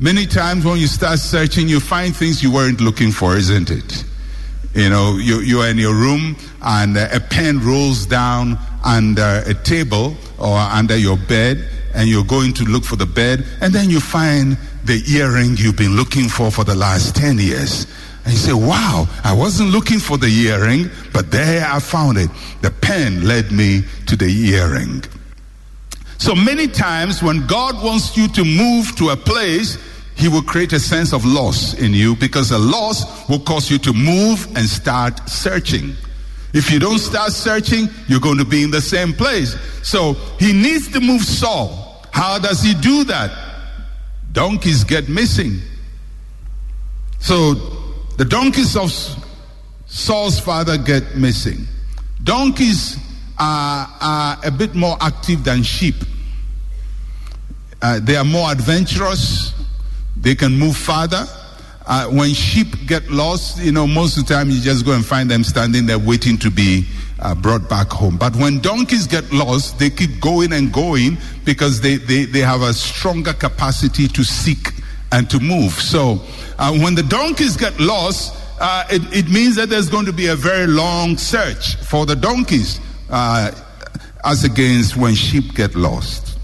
many 0.01 0.25
times 0.25 0.65
when 0.65 0.79
you 0.79 0.87
start 0.87 1.19
searching, 1.19 1.69
you 1.69 1.79
find 1.79 2.17
things 2.17 2.43
you 2.43 2.51
weren't 2.51 2.81
looking 2.81 3.13
for, 3.13 3.37
isn't 3.37 3.71
it? 3.71 4.05
You 4.73 4.89
know, 4.89 5.19
you, 5.19 5.41
you're 5.41 5.69
in 5.69 5.77
your 5.77 5.95
room 5.95 6.37
and 6.63 6.97
uh, 6.97 7.09
a 7.13 7.21
pen 7.21 7.61
rolls 7.61 8.07
down 8.07 8.59
under 8.83 9.43
a 9.45 9.53
table 9.53 10.17
or 10.39 10.57
under 10.57 10.97
your 10.97 11.19
bed 11.19 11.69
and 11.95 12.09
you're 12.09 12.25
going 12.25 12.55
to 12.55 12.65
look 12.65 12.85
for 12.85 12.97
the 12.97 13.07
bed 13.07 13.47
and 13.61 13.75
then 13.75 13.91
you 13.91 14.01
find 14.01 14.57
the 14.89 15.05
earring 15.13 15.55
you've 15.59 15.77
been 15.77 15.97
looking 15.97 16.29
for 16.31 16.51
for 16.51 16.65
the 16.65 16.75
last 16.75 17.15
10 17.15 17.39
years. 17.39 17.87
And 18.25 18.33
you 18.33 18.39
say, 18.39 18.55
wow, 18.55 19.07
I 19.23 19.35
wasn't 19.35 19.71
looking 19.71 19.99
for 19.99 20.17
the 20.17 20.29
earring, 20.29 20.91
but 21.13 21.31
there 21.31 21.65
I 21.65 21.79
found 21.79 22.17
it. 22.17 22.31
The 22.63 22.71
pen 22.71 23.27
led 23.27 23.53
me 23.53 23.83
to 24.07 24.17
the 24.17 24.27
earring. 24.27 25.05
So 26.17 26.35
many 26.35 26.69
times 26.69 27.23
when 27.23 27.47
God 27.47 27.85
wants 27.85 28.17
you 28.17 28.29
to 28.29 28.45
move 28.45 28.97
to 28.97 29.11
a 29.11 29.17
place, 29.17 29.77
he 30.17 30.27
will 30.27 30.43
create 30.43 30.73
a 30.73 30.81
sense 30.81 31.13
of 31.13 31.25
loss 31.25 31.75
in 31.75 31.93
you 31.93 32.17
because 32.17 32.51
a 32.51 32.59
loss 32.59 33.29
will 33.29 33.41
cause 33.41 33.71
you 33.71 33.79
to 33.79 33.93
move 33.93 34.47
and 34.57 34.67
start 34.67 35.29
searching. 35.29 35.95
If 36.55 36.71
you 36.71 36.79
don't 36.79 36.99
start 36.99 37.33
searching, 37.33 37.89
you're 38.09 38.21
going 38.21 38.39
to 38.39 38.45
be 38.47 38.63
in 38.63 38.71
the 38.71 38.81
same 38.81 39.13
place. 39.13 39.55
So 39.83 40.15
he 40.41 40.55
needs 40.55 40.91
to 40.93 41.01
move 41.01 41.23
Saul. 41.23 42.07
How 42.11 42.39
does 42.39 42.63
he 42.63 42.73
do 42.73 43.05
that? 43.05 43.58
Donkeys 44.33 44.85
get 44.85 45.09
missing. 45.09 45.59
So 47.19 47.55
the 48.17 48.25
donkeys 48.25 48.77
of 48.77 48.93
Saul's 49.87 50.39
father 50.39 50.79
get 50.79 51.17
missing. 51.17 51.67
Donkeys 52.23 52.99
are, 53.39 53.89
are 54.01 54.39
a 54.45 54.51
bit 54.51 54.75
more 54.75 54.97
active 55.01 55.45
than 55.45 55.63
sheep. 55.63 55.95
Uh, 57.81 58.01
they 58.03 58.17
are 58.17 58.25
more 58.25 58.51
adventurous. 58.51 59.53
They 60.17 60.35
can 60.35 60.59
move 60.59 60.77
farther. 60.77 61.25
Uh, 61.87 62.07
when 62.09 62.35
sheep 62.35 62.87
get 62.87 63.09
lost, 63.11 63.63
you 63.63 63.73
know, 63.73 63.87
most 63.87 64.19
of 64.19 64.27
the 64.27 64.35
time 64.35 64.51
you 64.51 64.61
just 64.61 64.85
go 64.85 64.93
and 64.93 65.07
find 65.07 65.31
them 65.31 65.43
standing 65.43 65.87
there 65.87 65.99
waiting 65.99 66.37
to 66.39 66.51
be 66.51 66.87
uh, 67.21 67.35
brought 67.35 67.69
back 67.69 67.89
home. 67.89 68.17
But 68.17 68.37
when 68.37 68.59
donkeys 68.61 69.07
get 69.07 69.31
lost, 69.33 69.79
they 69.79 69.91
keep 69.91 70.21
going 70.21 70.53
and 70.53 70.73
going 70.73 71.19
because 71.45 71.81
they, 71.81 71.97
they, 71.97 72.25
they 72.25 72.41
have 72.41 72.63
a 72.63 72.73
stronger 72.73 73.33
capacity 73.33 74.09
to 74.09 74.25
seek 74.25 74.73
and 75.13 75.29
to 75.31 75.41
move. 75.41 75.73
So 75.73 76.21
uh, 76.59 76.77
when 76.79 76.95
the 76.95 77.03
donkeys 77.03 77.57
get 77.57 77.79
lost, 77.81 78.35
uh, 78.61 78.85
it, 78.91 79.03
it, 79.17 79.31
means 79.31 79.57
that 79.57 79.69
there's 79.69 79.89
going 79.89 80.07
to 80.07 80.13
be 80.13 80.27
a 80.27 80.37
very 80.37 80.67
long 80.67 81.17
search 81.17 81.77
for 81.77 82.07
the 82.07 82.17
donkeys 82.17 82.81
uh, 83.09 83.53
as 84.25 84.45
against 84.45 84.97
when 84.97 85.15
sheep 85.15 85.55
get 85.55 85.75
lost. 85.75 86.39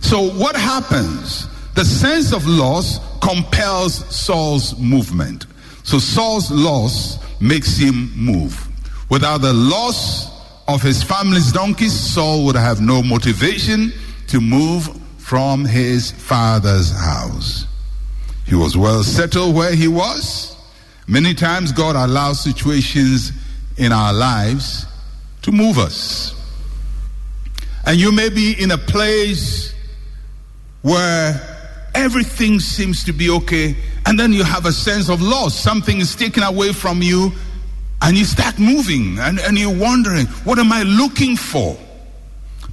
So 0.00 0.30
what 0.30 0.56
happens? 0.56 1.48
The 1.74 1.84
sense 1.84 2.32
of 2.32 2.46
loss 2.46 2.98
compels 3.20 3.94
Saul's 4.14 4.78
movement. 4.78 5.46
So 5.84 5.98
Saul's 5.98 6.50
loss 6.50 7.18
makes 7.40 7.76
him 7.76 8.12
move. 8.16 8.68
Without 9.12 9.42
the 9.42 9.52
loss 9.52 10.30
of 10.66 10.80
his 10.80 11.02
family's 11.02 11.52
donkeys, 11.52 11.92
Saul 11.92 12.46
would 12.46 12.56
have 12.56 12.80
no 12.80 13.02
motivation 13.02 13.92
to 14.28 14.40
move 14.40 14.88
from 15.18 15.66
his 15.66 16.12
father's 16.12 16.90
house. 16.90 17.66
He 18.46 18.54
was 18.54 18.74
well 18.74 19.02
settled 19.02 19.54
where 19.54 19.74
he 19.74 19.86
was. 19.86 20.56
Many 21.06 21.34
times 21.34 21.72
God 21.72 21.94
allows 21.94 22.42
situations 22.42 23.32
in 23.76 23.92
our 23.92 24.14
lives 24.14 24.86
to 25.42 25.52
move 25.52 25.76
us. 25.76 26.34
And 27.84 28.00
you 28.00 28.12
may 28.12 28.30
be 28.30 28.54
in 28.58 28.70
a 28.70 28.78
place 28.78 29.74
where 30.80 31.38
everything 31.94 32.60
seems 32.60 33.04
to 33.04 33.12
be 33.12 33.28
okay, 33.28 33.76
and 34.06 34.18
then 34.18 34.32
you 34.32 34.42
have 34.42 34.64
a 34.64 34.72
sense 34.72 35.10
of 35.10 35.20
loss. 35.20 35.54
Something 35.54 35.98
is 35.98 36.16
taken 36.16 36.42
away 36.42 36.72
from 36.72 37.02
you, 37.02 37.30
and 38.02 38.16
you 38.16 38.24
start 38.24 38.58
moving, 38.58 39.18
and, 39.20 39.38
and 39.38 39.56
you're 39.56 39.74
wondering, 39.74 40.26
what 40.44 40.58
am 40.58 40.72
I 40.72 40.82
looking 40.82 41.36
for? 41.36 41.76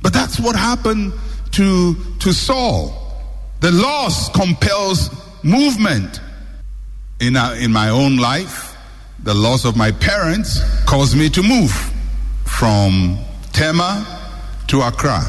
But 0.01 0.11
that's 0.11 0.39
what 0.39 0.55
happened 0.55 1.13
to, 1.51 1.95
to 2.19 2.33
Saul. 2.33 2.95
The 3.59 3.71
loss 3.71 4.29
compels 4.29 5.09
movement. 5.43 6.21
In, 7.19 7.35
our, 7.35 7.53
in 7.55 7.73
my 7.73 7.89
own 7.89 8.15
life, 8.15 8.77
the 9.23 9.33
loss 9.33 9.65
of 9.65 9.75
my 9.75 9.91
parents 9.91 10.61
caused 10.85 11.17
me 11.17 11.29
to 11.29 11.43
move 11.43 11.71
from 12.45 13.17
Tema 13.51 14.05
to 14.67 14.81
Accra. 14.81 15.21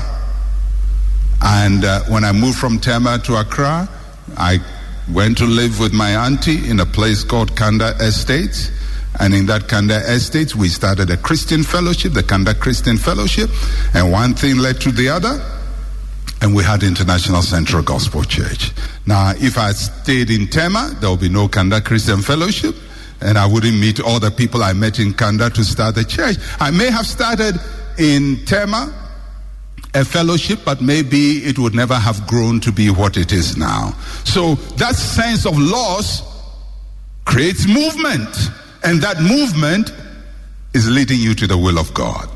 And 1.42 1.84
uh, 1.84 2.02
when 2.04 2.24
I 2.24 2.32
moved 2.32 2.58
from 2.58 2.78
Tema 2.78 3.18
to 3.24 3.40
Accra, 3.40 3.88
I 4.36 4.60
went 5.12 5.38
to 5.38 5.46
live 5.46 5.80
with 5.80 5.92
my 5.92 6.26
auntie 6.26 6.70
in 6.70 6.78
a 6.78 6.86
place 6.86 7.24
called 7.24 7.56
Kanda 7.56 7.96
Estates. 8.00 8.70
And 9.18 9.35
in 9.35 9.46
that 9.46 9.68
Kanda 9.68 9.96
Estates, 9.96 10.55
we 10.55 10.68
started 10.68 11.11
a 11.11 11.16
Christian 11.16 11.62
fellowship, 11.62 12.12
the 12.12 12.23
Kanda 12.23 12.55
Christian 12.55 12.96
Fellowship. 12.96 13.51
And 13.94 14.12
one 14.12 14.35
thing 14.35 14.59
led 14.59 14.81
to 14.83 14.92
the 14.92 15.09
other. 15.09 15.40
And 16.40 16.55
we 16.55 16.62
had 16.62 16.83
International 16.83 17.42
Central 17.42 17.83
Gospel 17.83 18.23
Church. 18.25 18.70
Now, 19.07 19.33
if 19.37 19.59
I 19.59 19.73
stayed 19.73 20.31
in 20.31 20.46
Tema, 20.46 20.96
there 21.01 21.11
would 21.11 21.20
be 21.20 21.29
no 21.29 21.49
Kanda 21.49 21.81
Christian 21.81 22.23
Fellowship. 22.23 22.75
And 23.20 23.37
I 23.37 23.46
wouldn't 23.46 23.79
meet 23.79 24.01
all 24.01 24.20
the 24.20 24.31
people 24.31 24.62
I 24.62 24.73
met 24.73 24.99
in 24.99 25.12
Kanda 25.12 25.51
to 25.51 25.64
start 25.64 25.96
the 25.96 26.05
church. 26.05 26.37
I 26.59 26.70
may 26.70 26.90
have 26.90 27.07
started 27.07 27.61
in 27.99 28.44
Tema 28.46 28.94
a 29.94 30.05
fellowship, 30.05 30.61
but 30.64 30.81
maybe 30.81 31.38
it 31.38 31.59
would 31.59 31.75
never 31.75 31.94
have 31.94 32.27
grown 32.27 32.61
to 32.61 32.73
be 32.73 32.90
what 32.90 33.16
it 33.16 33.33
is 33.33 33.57
now. 33.57 33.92
So 34.25 34.55
that 34.77 34.94
sense 34.94 35.46
of 35.46 35.59
loss 35.59 36.23
creates 37.25 37.66
movement, 37.66 38.29
and 38.83 39.03
that 39.03 39.21
movement 39.21 39.93
is 40.75 40.88
leading 40.88 41.19
you 41.19 41.35
to 41.35 41.47
the 41.47 41.57
will 41.57 41.79
of 41.79 41.93
God. 41.95 42.29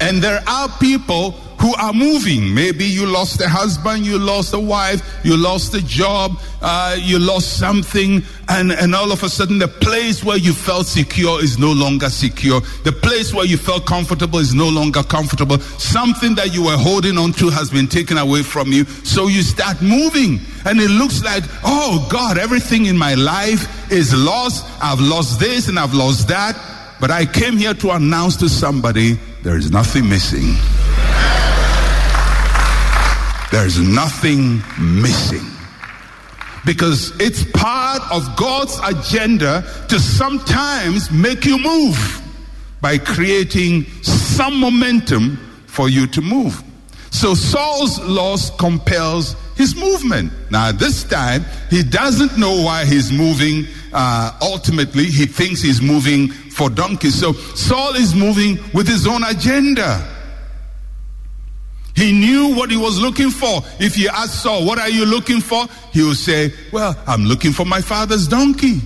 And 0.00 0.22
there 0.22 0.42
are 0.46 0.68
people 0.78 1.34
who 1.60 1.74
are 1.74 1.92
moving. 1.92 2.54
Maybe 2.54 2.84
you 2.84 3.04
lost 3.06 3.40
a 3.40 3.48
husband, 3.48 4.06
you 4.06 4.18
lost 4.18 4.54
a 4.54 4.58
wife, 4.58 5.02
you 5.22 5.36
lost 5.36 5.74
a 5.74 5.84
job, 5.84 6.40
uh, 6.62 6.96
you 6.98 7.18
lost 7.18 7.58
something, 7.58 8.22
and, 8.48 8.72
and 8.72 8.94
all 8.94 9.12
of 9.12 9.22
a 9.22 9.28
sudden 9.28 9.58
the 9.58 9.68
place 9.68 10.24
where 10.24 10.38
you 10.38 10.54
felt 10.54 10.86
secure 10.86 11.42
is 11.42 11.58
no 11.58 11.70
longer 11.72 12.08
secure. 12.08 12.60
The 12.84 12.92
place 12.92 13.34
where 13.34 13.44
you 13.44 13.58
felt 13.58 13.84
comfortable 13.86 14.38
is 14.38 14.54
no 14.54 14.68
longer 14.68 15.02
comfortable. 15.02 15.58
Something 15.58 16.34
that 16.36 16.54
you 16.54 16.64
were 16.64 16.78
holding 16.78 17.18
on 17.18 17.32
to 17.34 17.50
has 17.50 17.68
been 17.68 17.86
taken 17.86 18.16
away 18.16 18.42
from 18.42 18.72
you. 18.72 18.84
So 19.04 19.28
you 19.28 19.42
start 19.42 19.82
moving, 19.82 20.40
and 20.64 20.80
it 20.80 20.90
looks 20.90 21.22
like, 21.22 21.44
oh 21.62 22.06
God, 22.10 22.38
everything 22.38 22.86
in 22.86 22.96
my 22.96 23.14
life 23.14 23.92
is 23.92 24.14
lost. 24.14 24.66
I've 24.82 25.00
lost 25.00 25.38
this 25.38 25.68
and 25.68 25.78
I've 25.78 25.94
lost 25.94 26.28
that. 26.28 26.56
But 27.00 27.10
I 27.10 27.26
came 27.26 27.56
here 27.56 27.74
to 27.74 27.90
announce 27.92 28.36
to 28.36 28.48
somebody 28.48 29.18
there 29.42 29.56
is 29.56 29.70
nothing 29.70 30.08
missing. 30.08 30.54
There's 33.50 33.80
nothing 33.80 34.62
missing. 34.78 35.44
Because 36.64 37.12
it's 37.20 37.44
part 37.52 38.00
of 38.12 38.36
God's 38.36 38.78
agenda 38.84 39.64
to 39.88 39.98
sometimes 39.98 41.10
make 41.10 41.44
you 41.44 41.58
move 41.58 42.22
by 42.80 42.98
creating 42.98 43.84
some 44.02 44.60
momentum 44.60 45.36
for 45.66 45.88
you 45.88 46.06
to 46.08 46.20
move. 46.20 46.62
So 47.10 47.34
Saul's 47.34 47.98
loss 48.00 48.50
compels 48.56 49.34
his 49.56 49.74
movement. 49.74 50.32
Now, 50.50 50.70
this 50.70 51.02
time, 51.04 51.44
he 51.70 51.82
doesn't 51.82 52.38
know 52.38 52.62
why 52.62 52.84
he's 52.84 53.10
moving. 53.10 53.66
Uh, 53.92 54.36
ultimately, 54.40 55.06
he 55.06 55.26
thinks 55.26 55.60
he's 55.60 55.82
moving 55.82 56.28
for 56.28 56.70
donkeys. 56.70 57.18
So 57.18 57.32
Saul 57.32 57.94
is 57.94 58.14
moving 58.14 58.58
with 58.72 58.86
his 58.86 59.06
own 59.06 59.24
agenda. 59.24 60.06
He 62.00 62.12
knew 62.12 62.54
what 62.56 62.70
he 62.70 62.78
was 62.78 62.98
looking 62.98 63.28
for. 63.28 63.60
If 63.78 63.98
you 63.98 64.08
ask 64.08 64.32
Saul, 64.32 64.64
what 64.64 64.78
are 64.78 64.88
you 64.88 65.04
looking 65.04 65.42
for? 65.42 65.66
He 65.92 66.02
will 66.02 66.14
say, 66.14 66.50
well, 66.72 66.96
I'm 67.06 67.24
looking 67.24 67.52
for 67.52 67.66
my 67.66 67.82
father's 67.82 68.26
donkey. 68.26 68.80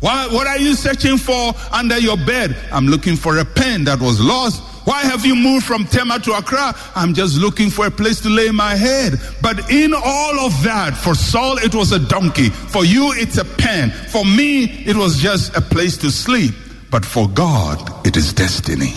What, 0.00 0.32
what 0.32 0.46
are 0.46 0.58
you 0.58 0.74
searching 0.74 1.18
for 1.18 1.52
under 1.70 1.98
your 1.98 2.16
bed? 2.16 2.56
I'm 2.72 2.86
looking 2.86 3.16
for 3.16 3.36
a 3.36 3.44
pen 3.44 3.84
that 3.84 4.00
was 4.00 4.18
lost. 4.18 4.62
Why 4.86 5.02
have 5.02 5.26
you 5.26 5.36
moved 5.36 5.66
from 5.66 5.84
Tema 5.84 6.20
to 6.20 6.32
Accra? 6.32 6.74
I'm 6.96 7.12
just 7.12 7.36
looking 7.36 7.68
for 7.68 7.86
a 7.86 7.90
place 7.90 8.22
to 8.22 8.30
lay 8.30 8.50
my 8.50 8.76
head. 8.76 9.20
But 9.42 9.70
in 9.70 9.92
all 9.92 10.40
of 10.40 10.62
that, 10.62 10.96
for 10.96 11.14
Saul, 11.14 11.58
it 11.58 11.74
was 11.74 11.92
a 11.92 12.00
donkey. 12.00 12.48
For 12.48 12.86
you, 12.86 13.12
it's 13.14 13.36
a 13.36 13.44
pen. 13.44 13.90
For 13.90 14.24
me, 14.24 14.64
it 14.86 14.96
was 14.96 15.18
just 15.18 15.54
a 15.54 15.60
place 15.60 15.98
to 15.98 16.10
sleep. 16.10 16.54
But 16.90 17.04
for 17.04 17.28
God, 17.28 18.06
it 18.06 18.16
is 18.16 18.32
destiny. 18.32 18.94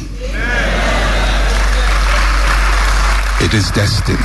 It 3.42 3.54
is 3.54 3.70
destiny. 3.72 4.18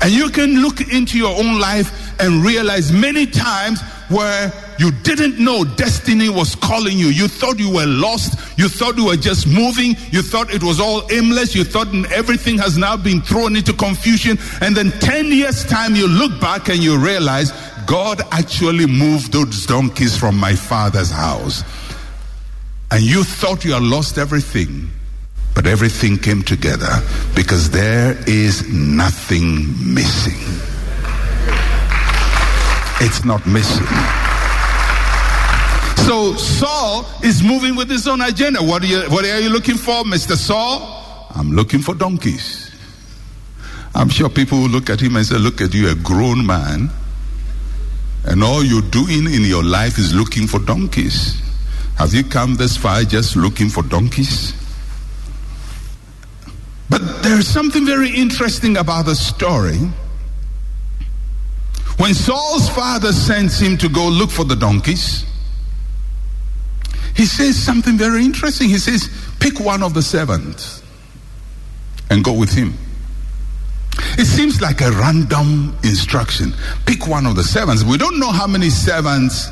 And 0.00 0.12
you 0.12 0.28
can 0.30 0.62
look 0.62 0.80
into 0.92 1.16
your 1.18 1.36
own 1.36 1.58
life 1.58 2.20
and 2.20 2.44
realize 2.44 2.92
many 2.92 3.26
times 3.26 3.80
where 4.08 4.52
you 4.78 4.90
didn't 5.02 5.38
know 5.38 5.64
destiny 5.64 6.28
was 6.28 6.54
calling 6.54 6.98
you. 6.98 7.06
You 7.06 7.26
thought 7.26 7.58
you 7.58 7.70
were 7.70 7.86
lost. 7.86 8.58
You 8.58 8.68
thought 8.68 8.96
you 8.96 9.06
were 9.06 9.16
just 9.16 9.46
moving. 9.46 9.96
You 10.10 10.22
thought 10.22 10.52
it 10.52 10.62
was 10.62 10.78
all 10.78 11.10
aimless. 11.10 11.54
You 11.54 11.64
thought 11.64 11.88
everything 12.12 12.58
has 12.58 12.76
now 12.76 12.96
been 12.96 13.22
thrown 13.22 13.56
into 13.56 13.72
confusion. 13.72 14.38
And 14.60 14.76
then 14.76 14.90
10 15.00 15.26
years 15.26 15.64
time, 15.64 15.94
you 15.96 16.06
look 16.06 16.40
back 16.40 16.68
and 16.68 16.78
you 16.78 16.98
realize 16.98 17.52
God 17.86 18.20
actually 18.30 18.86
moved 18.86 19.32
those 19.32 19.66
donkeys 19.66 20.16
from 20.16 20.36
my 20.36 20.54
father's 20.54 21.10
house. 21.10 21.64
And 22.90 23.02
you 23.02 23.24
thought 23.24 23.64
you 23.64 23.72
had 23.72 23.82
lost 23.82 24.18
everything. 24.18 24.90
But 25.54 25.66
everything 25.66 26.18
came 26.18 26.42
together 26.42 26.90
because 27.34 27.70
there 27.70 28.16
is 28.26 28.68
nothing 28.72 29.94
missing. 29.94 30.40
It's 33.00 33.24
not 33.24 33.46
missing. 33.46 33.86
So 36.06 36.34
Saul 36.34 37.06
is 37.22 37.42
moving 37.42 37.76
with 37.76 37.88
his 37.88 38.06
own 38.08 38.20
agenda. 38.20 38.60
What 38.62 38.82
are 38.82 38.86
you, 38.86 39.00
what 39.10 39.24
are 39.24 39.40
you 39.40 39.48
looking 39.48 39.76
for, 39.76 40.04
Mr. 40.04 40.36
Saul? 40.36 41.26
I'm 41.34 41.52
looking 41.52 41.80
for 41.80 41.94
donkeys. 41.94 42.70
I'm 43.94 44.08
sure 44.08 44.28
people 44.28 44.58
will 44.58 44.68
look 44.68 44.90
at 44.90 45.00
him 45.00 45.16
and 45.16 45.24
say, 45.24 45.38
Look 45.38 45.60
at 45.60 45.72
you, 45.72 45.88
a 45.88 45.94
grown 45.94 46.44
man, 46.44 46.90
and 48.26 48.42
all 48.42 48.64
you're 48.64 48.82
doing 48.82 49.32
in 49.32 49.42
your 49.42 49.62
life 49.62 49.98
is 49.98 50.14
looking 50.14 50.46
for 50.46 50.58
donkeys. 50.58 51.40
Have 51.96 52.12
you 52.12 52.24
come 52.24 52.56
this 52.56 52.76
far 52.76 53.02
just 53.04 53.36
looking 53.36 53.68
for 53.68 53.82
donkeys? 53.84 54.52
But 56.94 57.24
there's 57.24 57.48
something 57.48 57.84
very 57.84 58.08
interesting 58.08 58.76
about 58.76 59.06
the 59.06 59.16
story. 59.16 59.78
When 61.96 62.14
Saul's 62.14 62.68
father 62.68 63.10
sends 63.10 63.58
him 63.58 63.76
to 63.78 63.88
go 63.88 64.06
look 64.06 64.30
for 64.30 64.44
the 64.44 64.54
donkeys, 64.54 65.26
he 67.16 67.26
says 67.26 67.60
something 67.60 67.98
very 67.98 68.24
interesting. 68.24 68.68
He 68.68 68.78
says, 68.78 69.08
Pick 69.40 69.58
one 69.58 69.82
of 69.82 69.92
the 69.92 70.02
servants 70.02 70.84
and 72.10 72.22
go 72.22 72.32
with 72.32 72.52
him. 72.52 72.74
It 74.16 74.26
seems 74.26 74.60
like 74.60 74.80
a 74.80 74.92
random 74.92 75.76
instruction. 75.82 76.54
Pick 76.86 77.08
one 77.08 77.26
of 77.26 77.34
the 77.34 77.42
servants. 77.42 77.82
We 77.82 77.98
don't 77.98 78.20
know 78.20 78.30
how 78.30 78.46
many 78.46 78.70
servants 78.70 79.48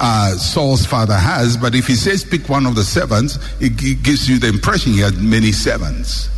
uh, 0.00 0.30
Saul's 0.38 0.86
father 0.86 1.18
has, 1.18 1.58
but 1.58 1.74
if 1.74 1.88
he 1.88 1.94
says 1.94 2.24
pick 2.24 2.48
one 2.48 2.64
of 2.64 2.74
the 2.74 2.84
servants, 2.84 3.38
it 3.60 3.76
g- 3.76 3.96
gives 3.96 4.30
you 4.30 4.38
the 4.38 4.48
impression 4.48 4.92
he 4.94 5.00
had 5.00 5.18
many 5.18 5.52
servants. 5.52 6.30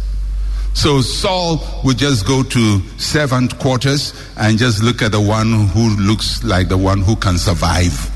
So 0.78 1.00
Saul 1.00 1.60
would 1.82 1.98
just 1.98 2.24
go 2.24 2.44
to 2.44 2.80
servant 2.98 3.58
quarters 3.58 4.14
and 4.36 4.56
just 4.56 4.80
look 4.80 5.02
at 5.02 5.10
the 5.10 5.20
one 5.20 5.66
who 5.66 5.96
looks 5.96 6.44
like 6.44 6.68
the 6.68 6.78
one 6.78 7.00
who 7.00 7.16
can 7.16 7.36
survive 7.36 8.08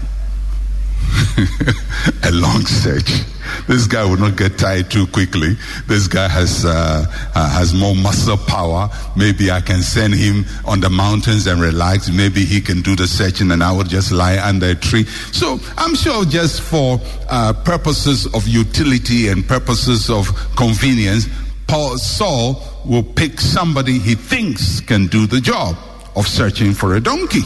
a 2.22 2.30
long 2.30 2.64
search. 2.64 3.24
This 3.66 3.88
guy 3.88 4.04
will 4.04 4.16
not 4.16 4.36
get 4.36 4.58
tired 4.58 4.92
too 4.92 5.08
quickly. 5.08 5.56
This 5.88 6.06
guy 6.06 6.28
has 6.28 6.64
uh, 6.64 7.04
uh, 7.34 7.50
has 7.50 7.74
more 7.74 7.96
muscle 7.96 8.36
power. 8.36 8.88
Maybe 9.16 9.50
I 9.50 9.60
can 9.60 9.82
send 9.82 10.14
him 10.14 10.44
on 10.64 10.78
the 10.78 10.88
mountains 10.88 11.48
and 11.48 11.60
relax. 11.60 12.10
Maybe 12.10 12.44
he 12.44 12.60
can 12.60 12.80
do 12.80 12.94
the 12.94 13.08
searching, 13.08 13.50
and 13.50 13.64
I 13.64 13.72
will 13.72 13.82
just 13.82 14.12
lie 14.12 14.38
under 14.38 14.66
a 14.66 14.74
tree. 14.76 15.04
So 15.32 15.58
I'm 15.76 15.96
sure, 15.96 16.24
just 16.24 16.60
for 16.60 17.00
uh, 17.28 17.54
purposes 17.64 18.32
of 18.34 18.46
utility 18.46 19.28
and 19.28 19.46
purposes 19.46 20.08
of 20.08 20.28
convenience, 20.56 21.26
Paul 21.72 21.96
Saul 21.96 22.62
will 22.84 23.02
pick 23.02 23.40
somebody 23.40 23.98
he 23.98 24.14
thinks 24.14 24.80
can 24.80 25.06
do 25.06 25.26
the 25.26 25.40
job 25.40 25.74
of 26.14 26.28
searching 26.28 26.74
for 26.74 26.96
a 26.96 27.00
donkey. 27.00 27.40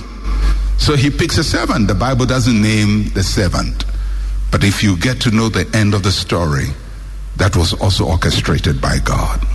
So 0.78 0.96
he 0.96 1.10
picks 1.10 1.38
a 1.38 1.44
servant. 1.44 1.86
The 1.86 1.94
Bible 1.94 2.26
doesn't 2.26 2.60
name 2.60 3.10
the 3.10 3.22
servant. 3.22 3.84
But 4.50 4.64
if 4.64 4.82
you 4.82 4.96
get 4.96 5.20
to 5.20 5.30
know 5.30 5.48
the 5.48 5.70
end 5.72 5.94
of 5.94 6.02
the 6.02 6.10
story, 6.10 6.66
that 7.36 7.54
was 7.54 7.72
also 7.74 8.04
orchestrated 8.04 8.80
by 8.80 8.98
God. 8.98 9.46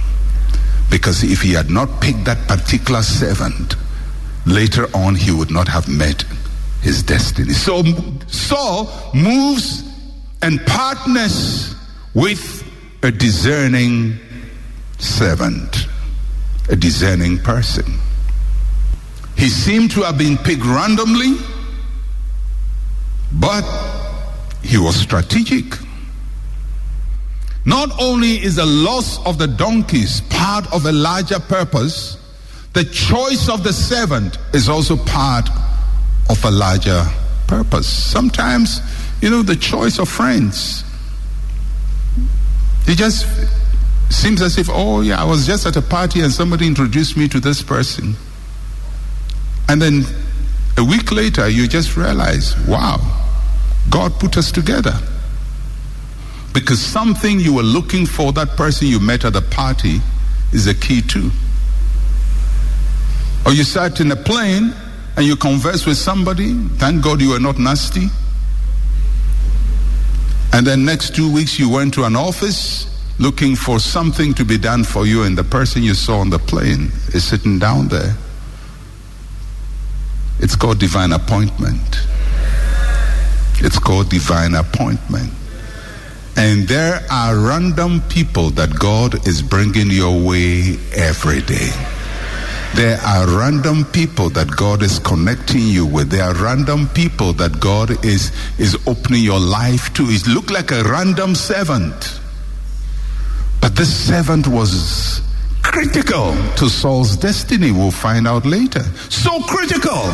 Because 0.89 1.21
if 1.21 1.41
he 1.41 1.51
had 1.51 1.69
not 1.69 1.99
picked 1.99 2.23
that 2.23 2.47
particular 2.47 3.01
servant, 3.01 3.75
later 4.45 4.87
on 4.95 5.15
he 5.15 5.31
would 5.31 5.51
not 5.51 5.67
have 5.67 5.89
met 5.89 6.23
his 6.81 7.03
destiny. 7.03 7.51
So 7.51 7.83
Saul 8.27 8.89
moves 9.13 9.83
and 10.41 10.65
partners 10.65 11.75
with 12.13 12.65
a 13.03 13.11
discerning 13.11 14.17
servant, 15.01 15.87
a 16.69 16.75
discerning 16.75 17.37
person. 17.39 17.85
He 19.35 19.49
seemed 19.49 19.91
to 19.91 20.01
have 20.01 20.17
been 20.17 20.37
picked 20.37 20.63
randomly, 20.63 21.35
but 23.33 23.63
he 24.63 24.77
was 24.77 24.95
strategic. 24.95 25.65
Not 27.65 27.89
only 27.99 28.43
is 28.43 28.55
the 28.55 28.65
loss 28.65 29.23
of 29.25 29.37
the 29.37 29.47
donkeys 29.47 30.21
part 30.29 30.71
of 30.73 30.85
a 30.85 30.91
larger 30.91 31.39
purpose, 31.39 32.17
the 32.73 32.83
choice 32.85 33.49
of 33.49 33.63
the 33.63 33.73
servant 33.73 34.37
is 34.53 34.69
also 34.69 34.95
part 34.97 35.49
of 36.29 36.43
a 36.45 36.51
larger 36.51 37.05
purpose. 37.47 37.87
Sometimes, 37.87 38.79
you 39.21 39.29
know, 39.29 39.41
the 39.41 39.55
choice 39.55 39.99
of 39.99 40.07
friends. 40.07 40.83
It 42.87 42.95
just 42.95 43.25
seems 44.13 44.41
as 44.41 44.57
if, 44.57 44.69
oh, 44.69 45.01
yeah, 45.01 45.21
I 45.21 45.25
was 45.25 45.45
just 45.45 45.65
at 45.65 45.75
a 45.75 45.81
party 45.81 46.21
and 46.21 46.31
somebody 46.31 46.67
introduced 46.67 47.17
me 47.17 47.27
to 47.29 47.39
this 47.39 47.61
person. 47.61 48.15
And 49.69 49.81
then 49.81 50.03
a 50.77 50.83
week 50.83 51.11
later, 51.11 51.47
you 51.47 51.67
just 51.67 51.95
realize, 51.95 52.55
wow, 52.67 52.97
God 53.89 54.19
put 54.19 54.37
us 54.37 54.51
together. 54.51 54.93
Because 56.53 56.81
something 56.81 57.39
you 57.39 57.53
were 57.53 57.63
looking 57.63 58.05
for, 58.05 58.33
that 58.33 58.57
person 58.57 58.87
you 58.87 58.99
met 58.99 59.23
at 59.23 59.33
the 59.33 59.41
party, 59.41 59.99
is 60.51 60.67
a 60.67 60.73
key 60.73 61.01
too. 61.01 61.31
Or 63.45 63.53
you 63.53 63.63
sat 63.63 64.01
in 64.01 64.11
a 64.11 64.15
plane 64.15 64.73
and 65.15 65.25
you 65.25 65.35
converse 65.35 65.85
with 65.85 65.97
somebody, 65.97 66.53
thank 66.77 67.03
God 67.03 67.21
you 67.21 67.29
were 67.29 67.39
not 67.39 67.57
nasty. 67.57 68.07
And 70.53 70.67
then 70.67 70.83
next 70.83 71.15
two 71.15 71.31
weeks 71.31 71.57
you 71.57 71.69
went 71.69 71.93
to 71.93 72.03
an 72.03 72.15
office, 72.15 72.90
looking 73.21 73.55
for 73.55 73.79
something 73.79 74.33
to 74.33 74.43
be 74.43 74.57
done 74.57 74.83
for 74.83 75.05
you, 75.05 75.23
and 75.23 75.37
the 75.37 75.43
person 75.43 75.83
you 75.83 75.93
saw 75.93 76.19
on 76.19 76.31
the 76.31 76.39
plane 76.39 76.91
is 77.13 77.23
sitting 77.23 77.59
down 77.59 77.87
there. 77.87 78.15
It's 80.39 80.55
called 80.55 80.79
divine 80.79 81.11
appointment. 81.13 82.01
It's 83.59 83.77
called 83.77 84.09
divine 84.09 84.55
appointment. 84.55 85.31
And 86.35 86.67
there 86.67 87.05
are 87.11 87.37
random 87.37 88.01
people 88.09 88.49
that 88.51 88.79
God 88.79 89.27
is 89.27 89.43
bringing 89.43 89.91
your 89.91 90.19
way 90.19 90.79
every 90.95 91.41
day. 91.41 91.69
There 92.73 92.97
are 93.01 93.27
random 93.27 93.85
people 93.85 94.29
that 94.29 94.49
God 94.49 94.81
is 94.81 94.97
connecting 94.97 95.67
you 95.67 95.85
with. 95.85 96.09
There 96.09 96.23
are 96.23 96.33
random 96.33 96.87
people 96.87 97.33
that 97.33 97.59
God 97.59 98.03
is, 98.03 98.31
is 98.57 98.75
opening 98.87 99.23
your 99.23 99.39
life 99.39 99.93
to. 99.95 100.03
It 100.05 100.25
looked 100.25 100.49
like 100.49 100.71
a 100.71 100.81
random 100.83 101.35
servant. 101.35 102.20
But 103.61 103.75
this 103.75 104.07
servant 104.07 104.47
was 104.47 105.21
critical 105.61 106.35
to 106.57 106.67
Saul's 106.67 107.15
destiny. 107.15 107.71
We'll 107.71 107.91
find 107.91 108.27
out 108.27 108.45
later. 108.45 108.83
So 109.09 109.41
critical. 109.43 110.11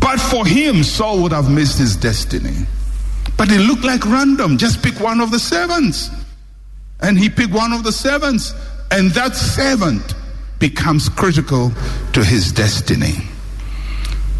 But 0.00 0.18
for 0.18 0.46
him, 0.46 0.82
Saul 0.82 1.22
would 1.22 1.32
have 1.32 1.50
missed 1.50 1.78
his 1.78 1.94
destiny. 1.94 2.66
But 3.36 3.50
it 3.50 3.60
looked 3.60 3.84
like 3.84 4.04
random. 4.06 4.58
Just 4.58 4.82
pick 4.82 4.98
one 4.98 5.20
of 5.20 5.30
the 5.30 5.38
servants. 5.38 6.10
And 7.00 7.18
he 7.18 7.28
picked 7.28 7.52
one 7.52 7.72
of 7.72 7.84
the 7.84 7.92
servants. 7.92 8.54
And 8.90 9.10
that 9.10 9.36
servant 9.36 10.14
becomes 10.58 11.08
critical 11.08 11.72
to 12.14 12.24
his 12.24 12.52
destiny. 12.52 13.16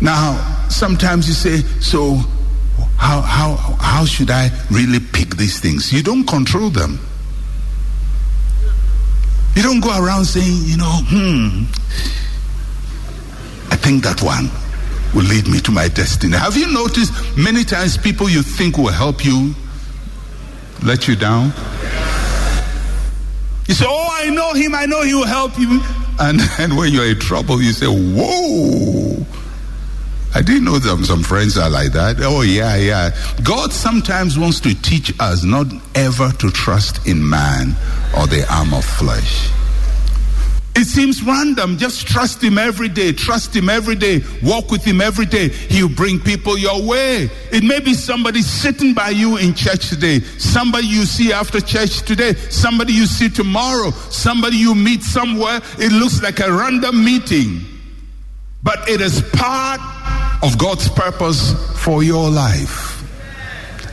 Now, 0.01 0.67
sometimes 0.71 1.29
you 1.29 1.35
say, 1.35 1.59
so 1.81 2.15
how, 2.97 3.21
how, 3.21 3.57
how 3.81 4.05
should 4.05 4.31
I 4.31 4.51
really 4.71 5.01
pick 5.01 5.37
these 5.37 5.61
things? 5.61 5.93
You 5.93 6.03
don't 6.03 6.27
control 6.27 6.71
them. 6.71 6.99
You 9.57 9.63
don't 9.63 9.81
go 9.81 9.91
around 9.97 10.25
saying, 10.25 10.63
you 10.65 10.77
know, 10.77 10.99
hmm, 11.05 11.65
I 13.71 13.77
think 13.77 14.03
that 14.03 14.21
one 14.23 14.51
will 15.15 15.29
lead 15.29 15.47
me 15.47 15.61
to 15.61 15.71
my 15.71 15.89
destiny. 15.89 16.37
Have 16.37 16.57
you 16.57 16.73
noticed 16.73 17.13
many 17.37 17.63
times 17.65 17.97
people 17.97 18.29
you 18.29 18.43
think 18.43 18.77
will 18.79 18.89
help 18.89 19.25
you 19.25 19.55
let 20.83 21.07
you 21.07 21.15
down? 21.15 21.53
You 23.69 23.75
say, 23.75 23.87
Oh, 23.89 24.09
I 24.11 24.31
know 24.31 24.53
him, 24.55 24.75
I 24.75 24.87
know 24.87 25.03
he 25.03 25.15
will 25.15 25.27
help 25.27 25.59
you. 25.59 25.81
And 26.19 26.41
then 26.59 26.77
when 26.77 26.93
you're 26.93 27.07
in 27.07 27.19
trouble, 27.21 27.63
you 27.63 27.73
say, 27.73 27.87
Whoa. 27.87 29.25
I 30.35 30.43
didn't 30.43 30.65
know 30.65 30.81
them. 30.81 31.05
some 31.05 31.23
friends 31.23 31.57
are 31.57 31.71
like 31.71 31.93
that. 31.93 32.17
Oh, 32.21 32.43
yeah, 32.43 32.75
yeah. 32.75 33.17
God 33.45 33.73
sometimes 33.73 34.37
wants 34.37 34.59
to 34.61 34.75
teach 34.75 35.13
us 35.21 35.45
not 35.45 35.69
ever 35.95 36.31
to 36.33 36.51
trust 36.51 37.07
in 37.07 37.29
man 37.29 37.77
or 38.19 38.27
the 38.27 38.45
arm 38.51 38.75
of 38.75 38.85
flesh. 38.85 39.49
It 40.77 40.87
seems 40.87 41.23
random. 41.23 41.79
Just 41.79 42.09
trust 42.09 42.43
him 42.43 42.59
every 42.59 42.89
day. 42.89 43.13
Trust 43.13 43.55
him 43.55 43.69
every 43.69 43.95
day. 43.95 44.23
Walk 44.43 44.73
with 44.73 44.85
him 44.85 45.01
every 45.01 45.27
day. 45.27 45.51
He'll 45.51 45.89
bring 45.89 46.19
people 46.19 46.59
your 46.59 46.85
way. 46.85 47.31
It 47.53 47.63
may 47.63 47.79
be 47.79 47.95
somebody 47.95 48.43
sitting 48.43 48.93
by 48.93 49.11
you 49.11 49.37
in 49.37 49.55
church 49.55 49.89
today. 49.89 50.19
Somebody 50.19 50.89
you 50.89 51.05
see 51.05 51.33
after 51.33 51.61
church 51.61 52.03
today. 52.03 52.35
Somebody 52.35 52.93
you 52.93 53.07
see 53.07 53.29
tomorrow. 53.29 53.93
Somebody 54.11 54.57
you 54.57 54.75
meet 54.75 55.05
somewhere. 55.05 55.61
It 55.79 55.93
looks 55.93 56.21
like 56.23 56.41
a 56.41 56.53
random 56.53 57.05
meeting. 57.05 57.74
But 58.65 58.89
it 58.89 59.03
is 59.03 59.21
part 59.35 59.79
of 60.43 60.57
God's 60.59 60.89
purpose 60.89 61.53
for 61.85 62.03
your 62.03 62.31
life. 62.31 62.93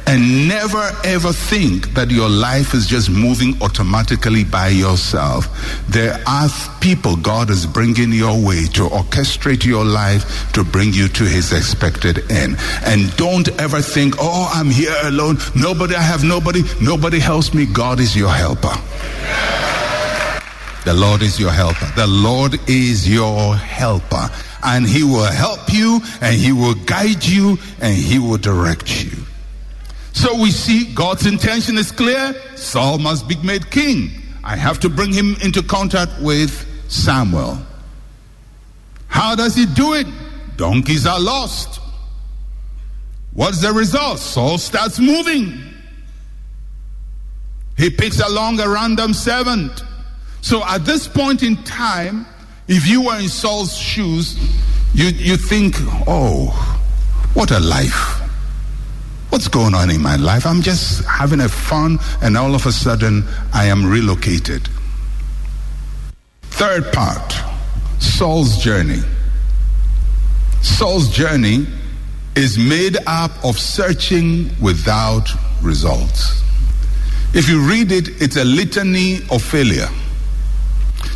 And 0.07 0.47
never 0.47 0.91
ever 1.03 1.31
think 1.31 1.93
that 1.93 2.09
your 2.09 2.27
life 2.27 2.73
is 2.73 2.87
just 2.87 3.09
moving 3.09 3.61
automatically 3.61 4.43
by 4.43 4.69
yourself. 4.69 5.47
There 5.87 6.21
are 6.25 6.49
people 6.79 7.17
God 7.17 7.49
is 7.49 7.65
bringing 7.65 8.11
your 8.11 8.33
way 8.33 8.65
to 8.73 8.83
orchestrate 8.89 9.65
your 9.65 9.85
life 9.85 10.51
to 10.53 10.63
bring 10.63 10.93
you 10.93 11.07
to 11.09 11.23
his 11.25 11.53
expected 11.53 12.31
end. 12.31 12.57
And 12.85 13.15
don't 13.15 13.47
ever 13.59 13.81
think, 13.81 14.15
oh, 14.19 14.51
I'm 14.53 14.69
here 14.69 14.95
alone. 15.03 15.37
Nobody, 15.55 15.95
I 15.95 16.01
have 16.01 16.23
nobody. 16.23 16.63
Nobody 16.81 17.19
helps 17.19 17.53
me. 17.53 17.65
God 17.65 17.99
is 17.99 18.15
your 18.15 18.29
helper. 18.29 18.75
The 20.83 20.93
Lord 20.93 21.21
is 21.21 21.39
your 21.39 21.51
helper. 21.51 21.85
The 21.95 22.07
Lord 22.07 22.57
is 22.67 23.07
your 23.07 23.55
helper. 23.55 24.29
And 24.63 24.87
he 24.87 25.03
will 25.03 25.31
help 25.31 25.73
you 25.73 26.01
and 26.21 26.35
he 26.35 26.51
will 26.51 26.75
guide 26.75 27.25
you 27.25 27.57
and 27.81 27.95
he 27.95 28.19
will 28.19 28.37
direct 28.37 29.03
you. 29.03 29.11
So 30.13 30.39
we 30.39 30.51
see 30.51 30.93
God's 30.93 31.25
intention 31.25 31.77
is 31.77 31.91
clear. 31.91 32.35
Saul 32.55 32.99
must 32.99 33.27
be 33.27 33.35
made 33.37 33.71
king. 33.71 34.11
I 34.43 34.55
have 34.55 34.79
to 34.81 34.89
bring 34.89 35.13
him 35.13 35.35
into 35.43 35.63
contact 35.63 36.11
with 36.21 36.67
Samuel. 36.91 37.59
How 39.07 39.35
does 39.35 39.55
he 39.55 39.65
do 39.65 39.93
it? 39.93 40.07
Donkeys 40.57 41.05
are 41.05 41.19
lost. 41.19 41.79
What's 43.33 43.61
the 43.61 43.71
result? 43.71 44.19
Saul 44.19 44.57
starts 44.57 44.99
moving. 44.99 45.59
He 47.77 47.89
picks 47.89 48.19
along 48.19 48.59
a 48.59 48.69
random 48.69 49.13
servant. 49.13 49.83
So 50.41 50.63
at 50.63 50.85
this 50.85 51.07
point 51.07 51.43
in 51.43 51.63
time, 51.63 52.25
if 52.71 52.87
you 52.87 53.01
were 53.01 53.19
in 53.19 53.27
Saul's 53.27 53.75
shoes, 53.75 54.37
you, 54.93 55.07
you 55.07 55.35
think, 55.35 55.75
oh, 56.07 56.47
what 57.33 57.51
a 57.51 57.59
life. 57.59 58.21
What's 59.29 59.49
going 59.49 59.75
on 59.75 59.89
in 59.89 60.01
my 60.01 60.15
life? 60.15 60.45
I'm 60.45 60.61
just 60.61 61.03
having 61.05 61.41
a 61.41 61.49
fun, 61.49 61.99
and 62.21 62.37
all 62.37 62.55
of 62.55 62.65
a 62.65 62.71
sudden, 62.71 63.25
I 63.53 63.65
am 63.65 63.85
relocated. 63.85 64.69
Third 66.43 66.93
part 66.93 67.35
Saul's 67.99 68.57
journey. 68.57 69.01
Saul's 70.61 71.09
journey 71.09 71.67
is 72.37 72.57
made 72.57 72.95
up 73.05 73.31
of 73.43 73.59
searching 73.59 74.49
without 74.61 75.27
results. 75.61 76.41
If 77.33 77.49
you 77.49 77.67
read 77.67 77.91
it, 77.91 78.21
it's 78.21 78.37
a 78.37 78.45
litany 78.45 79.19
of 79.29 79.43
failure. 79.43 79.89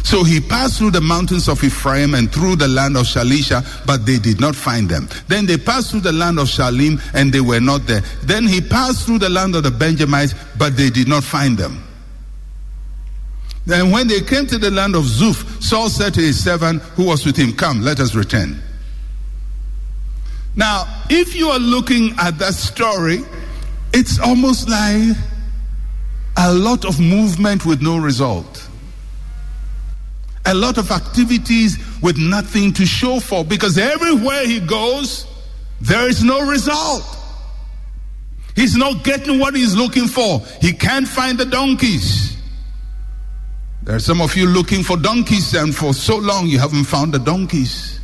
So 0.04 0.24
he 0.24 0.40
passed 0.40 0.78
through 0.78 0.92
the 0.92 1.02
mountains 1.02 1.48
of 1.48 1.64
Ephraim 1.64 2.14
and 2.14 2.32
through 2.32 2.58
the 2.58 2.68
land 2.68 2.96
of 2.96 3.06
Shalisha, 3.06 3.86
but 3.86 4.06
they 4.06 4.20
did 4.20 4.40
not 4.40 4.56
find 4.56 4.88
them. 4.88 5.10
Then 5.28 5.46
they 5.46 5.58
passed 5.58 5.92
through 5.92 6.02
the 6.02 6.12
land 6.12 6.40
of 6.40 6.48
Shalim 6.48 7.02
and 7.14 7.34
they 7.34 7.42
were 7.42 7.60
not 7.60 7.88
there. 7.88 8.02
Then 8.22 8.46
he 8.46 8.62
passed 8.62 9.06
through 9.06 9.20
the 9.20 9.30
land 9.30 9.56
of 9.56 9.64
the 9.64 9.72
Benjamites, 9.72 10.36
but 10.58 10.78
they 10.78 10.90
did 10.90 11.08
not 11.08 11.24
find 11.24 11.58
them. 11.58 11.84
Then 13.66 13.90
when 13.90 14.08
they 14.08 14.22
came 14.22 14.46
to 14.48 14.60
the 14.60 14.70
land 14.70 14.96
of 14.96 15.06
Zuph, 15.06 15.62
Saul 15.62 15.90
said 15.90 16.14
to 16.14 16.22
his 16.22 16.44
servant 16.44 16.82
who 16.94 17.08
was 17.08 17.26
with 17.26 17.36
him, 17.36 17.54
Come, 17.54 17.82
let 17.82 18.00
us 18.00 18.14
return. 18.14 18.62
Now, 20.56 20.86
if 21.10 21.36
you 21.36 21.50
are 21.50 21.60
looking 21.60 22.14
at 22.20 22.38
that 22.38 22.54
story, 22.54 23.24
it's 23.92 24.20
almost 24.20 24.70
like 24.70 25.18
a 26.38 26.54
lot 26.54 26.86
of 26.86 27.00
movement 27.00 27.66
with 27.66 27.82
no 27.82 27.98
result 27.98 28.65
a 30.46 30.54
lot 30.54 30.78
of 30.78 30.92
activities 30.92 31.78
with 32.02 32.18
nothing 32.18 32.72
to 32.74 32.86
show 32.86 33.20
for 33.20 33.44
because 33.44 33.78
everywhere 33.78 34.46
he 34.46 34.60
goes, 34.60 35.26
there 35.82 36.08
is 36.08 36.24
no 36.24 36.48
result. 36.48 37.04
He's 38.56 38.78
not 38.78 39.04
getting 39.04 39.40
what 39.40 39.56
he's 39.56 39.76
looking 39.76 40.08
for. 40.08 40.40
He 40.62 40.72
can't 40.72 41.08
find 41.08 41.38
the 41.38 41.46
donkeys. 41.46 42.38
There 43.84 43.96
are 43.96 44.00
some 44.00 44.22
of 44.22 44.36
you 44.36 44.48
looking 44.48 44.82
for 44.82 44.98
donkeys, 44.98 45.54
and 45.54 45.76
for 45.76 45.94
so 45.94 46.18
long 46.18 46.48
you 46.48 46.58
haven't 46.58 46.86
found 46.86 47.14
the 47.14 47.20
donkeys. 47.20 48.00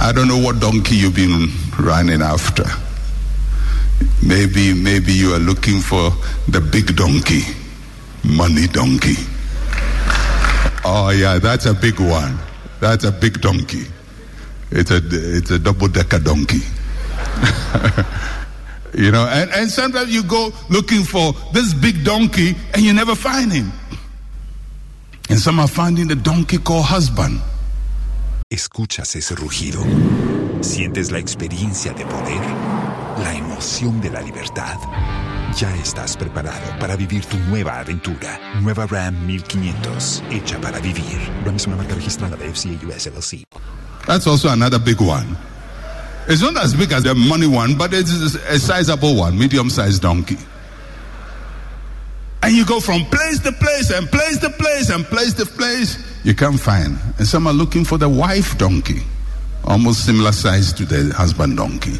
I 0.00 0.12
don't 0.12 0.28
know 0.28 0.38
what 0.38 0.60
donkey 0.60 0.96
you've 0.96 1.14
been 1.14 1.48
running 1.78 2.20
after. 2.20 2.64
Maybe, 4.22 4.74
maybe 4.74 5.12
you 5.12 5.34
are 5.34 5.38
looking 5.38 5.80
for 5.80 6.10
the 6.48 6.60
big 6.60 6.96
donkey, 6.96 7.42
money 8.24 8.66
donkey. 8.66 9.16
Oh 10.84 11.10
yeah, 11.10 11.38
that's 11.38 11.66
a 11.66 11.74
big 11.74 12.00
one. 12.00 12.38
That's 12.80 13.04
a 13.04 13.12
big 13.12 13.40
donkey. 13.40 13.84
It's 14.70 14.90
a 14.90 15.00
it's 15.12 15.50
a 15.50 15.58
double 15.58 15.88
decker 15.88 16.18
donkey. 16.18 16.58
you 18.94 19.10
know, 19.10 19.26
and, 19.28 19.50
and 19.52 19.70
sometimes 19.70 20.12
you 20.12 20.22
go 20.24 20.52
looking 20.70 21.04
for 21.04 21.32
this 21.52 21.72
big 21.74 22.04
donkey 22.04 22.56
and 22.74 22.82
you 22.82 22.92
never 22.92 23.14
find 23.14 23.52
him. 23.52 23.72
And 25.30 25.38
some 25.38 25.60
are 25.60 25.68
finding 25.68 26.08
the 26.08 26.16
donkey 26.16 26.58
called 26.58 26.86
husband. 26.86 27.40
Escuchas 28.50 29.16
ese 29.16 29.34
rugido. 29.36 29.82
Sientes 30.62 31.10
la 31.10 31.18
experiencia 31.18 31.92
de 31.92 32.04
poder, 32.04 32.40
la 33.18 33.34
emoción 33.34 34.00
de 34.00 34.10
la 34.10 34.20
libertad. 34.20 34.76
Ya 35.58 35.74
estás 35.76 36.16
preparado 36.16 36.78
para 36.80 36.96
vivir 36.96 37.26
tu 37.26 37.36
nueva 37.50 37.78
aventura. 37.78 38.40
Nueva 38.62 38.86
Ram 38.86 39.14
1500, 39.26 40.22
hecha 40.30 40.58
para 40.60 40.80
vivir. 40.80 41.18
Ram 41.44 41.56
es 41.56 41.66
una 41.66 41.76
marca 41.76 41.94
registrada 41.94 42.36
de 42.36 42.48
FCA 42.50 42.86
US 42.86 43.06
LLC. 43.06 43.44
That's 44.06 44.26
also 44.26 44.48
another 44.48 44.78
big 44.78 45.00
one. 45.00 45.36
It's 46.26 46.40
not 46.40 46.56
as 46.56 46.74
big 46.74 46.92
as 46.92 47.02
the 47.02 47.14
money 47.14 47.46
one, 47.46 47.76
but 47.76 47.92
it's 47.92 48.34
a 48.34 48.58
sizable 48.58 49.14
one, 49.14 49.38
medium 49.38 49.68
sized 49.68 50.00
donkey. 50.00 50.38
And 52.42 52.54
you 52.54 52.64
go 52.64 52.80
from 52.80 53.04
place 53.04 53.40
to 53.40 53.52
place 53.52 53.90
and 53.90 54.08
place 54.10 54.38
to 54.38 54.48
place 54.50 54.88
and 54.90 55.04
place 55.04 55.34
to 55.34 55.44
place. 55.44 55.98
You 56.24 56.34
can't 56.34 56.58
find. 56.58 56.98
And 57.18 57.26
some 57.26 57.46
are 57.46 57.52
looking 57.52 57.84
for 57.84 57.98
the 57.98 58.08
wife 58.08 58.56
donkey, 58.56 59.02
almost 59.64 60.06
similar 60.06 60.32
size 60.32 60.72
to 60.74 60.86
the 60.86 61.12
husband 61.14 61.58
donkey. 61.58 61.98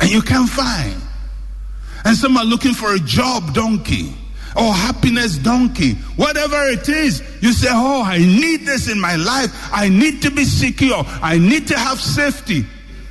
And 0.00 0.10
you 0.10 0.22
can't 0.22 0.48
find. 0.48 1.07
And 2.04 2.16
some 2.16 2.36
are 2.36 2.44
looking 2.44 2.74
for 2.74 2.94
a 2.94 2.98
job 2.98 3.54
donkey 3.54 4.14
or 4.56 4.72
happiness 4.72 5.36
donkey. 5.38 5.94
Whatever 6.16 6.66
it 6.66 6.88
is, 6.88 7.22
you 7.40 7.52
say, 7.52 7.68
Oh, 7.70 8.02
I 8.02 8.18
need 8.18 8.66
this 8.66 8.90
in 8.90 9.00
my 9.00 9.16
life. 9.16 9.50
I 9.72 9.88
need 9.88 10.22
to 10.22 10.30
be 10.30 10.44
secure. 10.44 11.04
I 11.06 11.38
need 11.38 11.66
to 11.68 11.78
have 11.78 12.00
safety. 12.00 12.64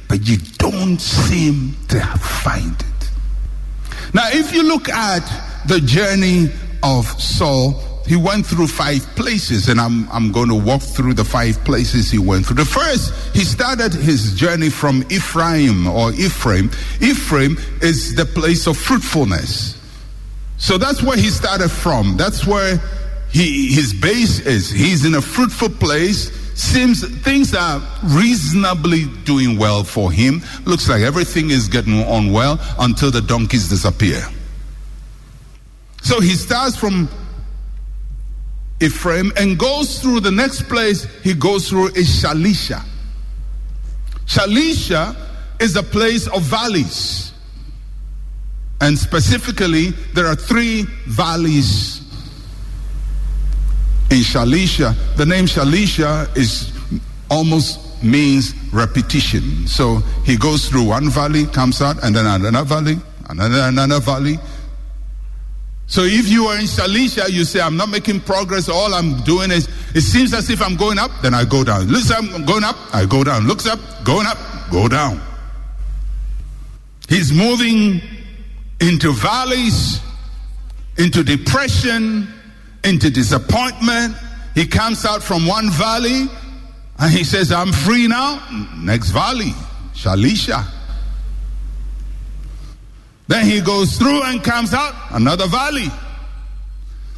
But 0.08 0.28
you 0.28 0.38
don't 0.58 1.00
seem 1.00 1.76
to 1.90 2.00
find 2.18 2.74
it. 2.74 3.12
Now, 4.14 4.30
if 4.30 4.54
you 4.54 4.64
look 4.64 4.90
at 4.90 5.24
the 5.68 5.82
journey 5.82 6.50
of 6.82 7.06
Saul, 7.22 7.97
he 8.08 8.16
went 8.16 8.46
through 8.46 8.68
five 8.68 9.02
places, 9.16 9.68
and 9.68 9.82
I'm, 9.82 10.10
I'm 10.10 10.32
going 10.32 10.48
to 10.48 10.56
walk 10.56 10.82
through 10.82 11.14
the 11.14 11.26
five 11.26 11.62
places 11.66 12.10
he 12.10 12.18
went 12.18 12.46
through. 12.46 12.56
The 12.56 12.66
first, 12.66 13.14
he 13.36 13.44
started 13.44 13.94
his 13.94 14.34
journey 14.34 14.70
from 14.70 15.04
Ephraim 15.10 15.88
or 15.88 16.14
Ephraim. 16.14 16.72
Ephraim 17.02 17.58
is 17.82 18.16
the 18.16 18.26
place 18.26 18.66
of 18.66 18.78
fruitfulness. 18.78 19.78
So 20.58 20.78
that's 20.78 21.04
where 21.04 21.18
he 21.18 21.30
started 21.30 21.70
from. 21.70 22.16
That's 22.16 22.48
where 22.48 22.78
he, 23.30 23.74
his 23.74 23.94
base 23.94 24.40
is. 24.40 24.72
He's 24.72 25.06
in 25.06 25.16
a 25.16 25.22
fruitful 25.22 25.70
place. 25.70 26.32
Seems 26.58 27.06
things 27.24 27.54
are 27.54 27.82
reasonably 28.04 29.06
doing 29.26 29.60
well 29.60 29.84
for 29.84 30.14
him. 30.14 30.42
Looks 30.66 30.88
like 30.88 31.02
everything 31.02 31.50
is 31.50 31.68
getting 31.68 32.04
on 32.06 32.32
well 32.32 32.58
until 32.80 33.12
the 33.12 33.22
donkeys 33.22 33.68
disappear. 33.68 34.24
So 36.02 36.22
he 36.22 36.36
starts 36.36 36.78
from 36.78 37.10
Ephraim 38.80 39.32
and 39.38 39.58
goes 39.58 40.00
through 40.02 40.20
the 40.20 40.32
next 40.32 40.64
place 40.64 41.04
he 41.24 41.34
goes 41.34 41.70
through 41.70 41.88
is 41.90 42.22
Shalisha. 42.22 42.84
Shalisha 44.26 45.16
is 45.60 45.76
a 45.76 45.84
place 45.84 46.28
of 46.28 46.44
valleys. 46.44 47.34
And 48.80 48.98
specifically, 48.98 49.90
there 50.14 50.28
are 50.28 50.36
three 50.36 50.84
valleys 51.08 52.02
in 54.12 54.20
Shalisha. 54.20 54.96
The 55.16 55.26
name 55.26 55.46
Shalisha 55.46 56.36
is 56.38 56.72
almost 57.32 58.04
means 58.04 58.54
repetition. 58.72 59.66
So 59.66 59.98
he 60.24 60.38
goes 60.38 60.70
through 60.70 60.88
one 60.88 61.10
valley, 61.10 61.46
comes 61.48 61.82
out, 61.82 62.04
and 62.04 62.16
then 62.16 62.26
another 62.26 62.64
valley, 62.64 62.98
another 63.30 63.62
another 63.62 64.00
valley. 64.00 64.38
So 65.90 66.04
if 66.04 66.28
you 66.28 66.48
are 66.48 66.60
in 66.60 66.66
Shalisha, 66.66 67.30
you 67.30 67.46
say, 67.46 67.62
I'm 67.62 67.78
not 67.78 67.88
making 67.88 68.20
progress. 68.20 68.68
All 68.68 68.94
I'm 68.94 69.22
doing 69.24 69.52
is, 69.52 69.70
it 69.96 70.02
seems 70.02 70.34
as 70.34 70.50
if 70.50 70.62
I'm 70.62 70.76
going 70.76 71.00
up, 71.00 71.12
then 71.22 71.34
I 71.34 71.46
go 71.46 71.64
down. 71.64 71.88
Looks 71.88 72.12
up, 72.12 72.24
I'm 72.34 72.46
going 72.46 72.66
up, 72.66 72.76
I 72.94 73.06
go 73.06 73.24
down. 73.24 73.48
Looks 73.48 73.66
up, 73.66 73.80
going 74.04 74.28
up, 74.28 74.38
go 74.70 74.90
down. 74.90 75.22
He's 77.08 77.32
moving 77.32 78.02
into 78.82 79.14
valleys, 79.14 80.02
into 80.98 81.24
depression, 81.24 82.28
into 82.84 83.10
disappointment. 83.10 84.14
He 84.56 84.68
comes 84.68 85.06
out 85.06 85.24
from 85.24 85.48
one 85.48 85.70
valley 85.70 86.28
and 87.00 87.14
he 87.14 87.24
says, 87.24 87.52
I'm 87.52 87.72
free 87.72 88.08
now. 88.08 88.46
Next 88.76 89.12
valley, 89.12 89.54
Shalisha. 89.94 90.66
Then 93.28 93.46
he 93.46 93.62
goes 93.62 93.98
through 93.98 94.24
and 94.24 94.44
comes 94.44 94.74
out 94.74 94.94
another 95.12 95.48
valley. 95.48 95.88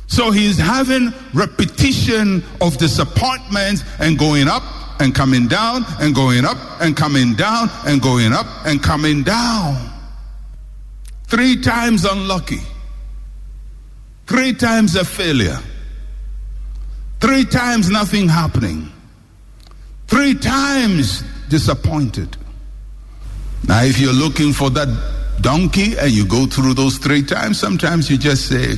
So 0.07 0.31
he's 0.31 0.57
having 0.57 1.13
repetition 1.33 2.43
of 2.61 2.77
disappointments 2.77 3.83
and 3.99 4.17
going 4.17 4.47
up 4.47 4.63
and 4.99 5.13
coming 5.13 5.47
down 5.47 5.85
and 5.99 6.15
going 6.15 6.45
up 6.45 6.57
and 6.81 6.97
coming 6.97 7.35
down 7.35 7.69
and 7.85 8.01
going 8.01 8.33
up 8.33 8.47
and 8.65 8.81
coming 8.81 9.23
down. 9.23 9.77
Three 11.27 11.61
times 11.61 12.05
unlucky. 12.05 12.61
Three 14.25 14.53
times 14.53 14.95
a 14.95 15.05
failure. 15.05 15.59
Three 17.19 17.45
times 17.45 17.89
nothing 17.89 18.27
happening. 18.27 18.91
Three 20.07 20.33
times 20.33 21.23
disappointed. 21.49 22.35
Now, 23.67 23.83
if 23.83 23.99
you're 23.99 24.13
looking 24.13 24.53
for 24.53 24.71
that 24.71 24.87
donkey 25.41 25.97
and 25.97 26.11
you 26.11 26.25
go 26.25 26.45
through 26.45 26.73
those 26.73 26.97
three 26.97 27.23
times, 27.23 27.59
sometimes 27.59 28.09
you 28.09 28.17
just 28.17 28.47
say, 28.47 28.75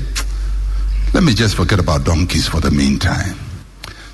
let 1.14 1.24
me 1.24 1.34
just 1.34 1.56
forget 1.56 1.80
about 1.80 2.06
donkeys 2.06 2.48
for 2.48 2.60
the 2.60 2.72
meantime. 2.72 3.36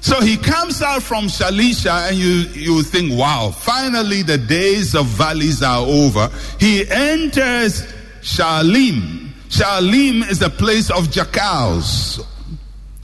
So 0.02 0.22
he 0.22 0.38
comes 0.38 0.82
out 0.82 1.04
from 1.04 1.26
Shalisha 1.26 2.10
and 2.10 2.18
you, 2.18 2.50
you 2.54 2.84
think, 2.84 3.12
wow, 3.14 3.52
finally 3.52 4.22
the 4.22 4.38
days 4.38 4.96
of 4.96 5.06
valleys 5.06 5.62
are 5.62 5.86
over. 5.86 6.30
He 6.60 6.90
enters 6.90 7.84
Shalim. 8.22 9.30
Shalim 9.50 10.30
is 10.30 10.42
a 10.42 10.50
place 10.50 10.90
of 10.90 11.12
jackals 11.12 12.26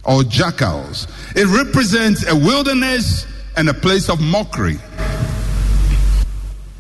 or 0.06 0.24
jackals. 0.24 1.08
It 1.36 1.48
represents 1.48 2.26
a 2.28 2.36
wilderness 2.36 3.26
and 3.58 3.70
a 3.70 3.74
place 3.74 4.10
of 4.10 4.20
mockery. 4.22 4.78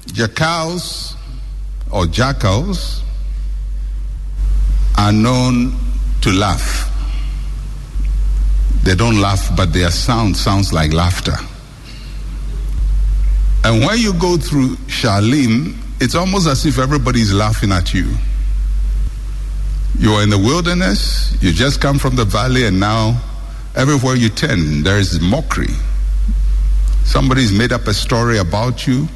Jackals 0.07 1.12
or 1.93 2.07
jackals 2.07 3.03
are 4.97 5.11
known 5.11 5.75
to 6.21 6.31
laugh. 6.31 6.89
They 8.83 8.95
don't 8.95 9.21
laugh, 9.21 9.55
but 9.55 9.71
their 9.71 9.91
sound 9.91 10.35
sounds 10.35 10.73
like 10.73 10.91
laughter. 10.91 11.35
And 13.63 13.85
when 13.85 13.99
you 13.99 14.13
go 14.13 14.37
through 14.37 14.75
Shalim, 14.87 15.77
it's 16.01 16.15
almost 16.15 16.47
as 16.47 16.65
if 16.65 16.79
everybody's 16.79 17.31
laughing 17.31 17.71
at 17.71 17.93
you. 17.93 18.11
You 19.99 20.13
are 20.13 20.23
in 20.23 20.31
the 20.31 20.37
wilderness, 20.37 21.37
you 21.41 21.53
just 21.53 21.79
come 21.79 21.99
from 21.99 22.15
the 22.15 22.25
valley, 22.25 22.65
and 22.65 22.79
now 22.79 23.21
everywhere 23.75 24.15
you 24.15 24.29
turn, 24.29 24.81
there 24.81 24.97
is 24.97 25.21
mockery. 25.21 25.75
Somebody's 27.05 27.53
made 27.53 27.71
up 27.71 27.85
a 27.85 27.93
story 27.93 28.39
about 28.39 28.87
you. 28.87 29.07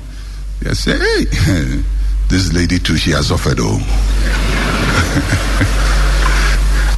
They 0.61 0.73
say, 0.75 0.97
hey, 0.97 1.83
this 2.29 2.53
lady 2.53 2.79
too, 2.79 2.97
she 2.97 3.11
has 3.11 3.27
suffered, 3.27 3.57
oh. 3.59 3.77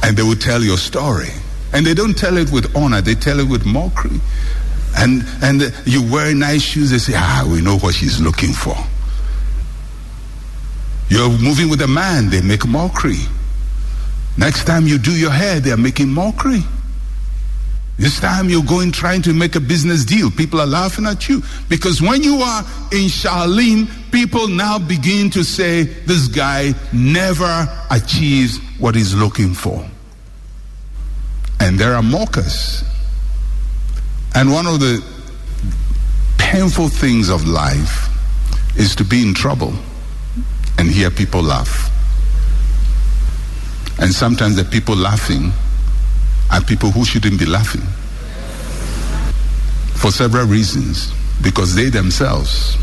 and 0.02 0.16
they 0.16 0.22
will 0.22 0.36
tell 0.36 0.62
your 0.62 0.76
story. 0.76 1.28
And 1.72 1.86
they 1.86 1.94
don't 1.94 2.14
tell 2.14 2.36
it 2.36 2.50
with 2.50 2.74
honor, 2.76 3.00
they 3.00 3.14
tell 3.14 3.38
it 3.38 3.48
with 3.48 3.64
mockery. 3.64 4.20
And, 4.96 5.22
and 5.42 5.72
you 5.86 6.02
wear 6.10 6.34
nice 6.34 6.62
shoes, 6.62 6.90
they 6.90 6.98
say, 6.98 7.12
ah, 7.16 7.48
we 7.50 7.60
know 7.60 7.78
what 7.78 7.94
she's 7.94 8.20
looking 8.20 8.52
for. 8.52 8.76
You're 11.08 11.30
moving 11.30 11.68
with 11.68 11.80
a 11.82 11.88
man, 11.88 12.30
they 12.30 12.40
make 12.40 12.66
mockery. 12.66 13.18
Next 14.36 14.64
time 14.64 14.86
you 14.86 14.98
do 14.98 15.12
your 15.12 15.30
hair, 15.30 15.60
they're 15.60 15.76
making 15.76 16.08
mockery. 16.08 16.62
This 17.98 18.18
time 18.18 18.48
you're 18.48 18.64
going 18.64 18.92
trying 18.92 19.20
to 19.22 19.34
make 19.34 19.56
a 19.56 19.60
business 19.60 20.06
deal. 20.06 20.30
People 20.30 20.60
are 20.60 20.66
laughing 20.66 21.04
at 21.04 21.28
you. 21.28 21.42
Because 21.68 22.00
when 22.00 22.22
you 22.22 22.36
are 22.36 22.62
in 22.92 23.08
Shalim, 23.08 23.88
people 24.10 24.48
now 24.48 24.78
begin 24.78 25.30
to 25.30 25.44
say, 25.44 25.82
this 25.82 26.28
guy 26.28 26.74
never 26.92 27.68
achieves 27.90 28.58
what 28.78 28.94
he's 28.94 29.14
looking 29.14 29.54
for. 29.54 29.86
And 31.60 31.78
there 31.78 31.94
are 31.94 32.02
mockers. 32.02 32.82
And 34.34 34.52
one 34.52 34.66
of 34.66 34.80
the 34.80 35.04
painful 36.38 36.88
things 36.88 37.28
of 37.28 37.46
life 37.46 38.08
is 38.76 38.94
to 38.96 39.04
be 39.04 39.22
in 39.22 39.34
trouble 39.34 39.74
and 40.78 40.88
hear 40.88 41.10
people 41.10 41.42
laugh. 41.42 41.90
And 44.00 44.12
sometimes 44.12 44.56
the 44.56 44.64
people 44.64 44.96
laughing 44.96 45.52
are 46.50 46.62
people 46.62 46.90
who 46.90 47.04
shouldn't 47.04 47.38
be 47.38 47.46
laughing. 47.46 47.82
For 49.96 50.10
several 50.10 50.46
reasons. 50.46 51.12
Because 51.42 51.74
they 51.74 51.88
themselves 51.88 52.76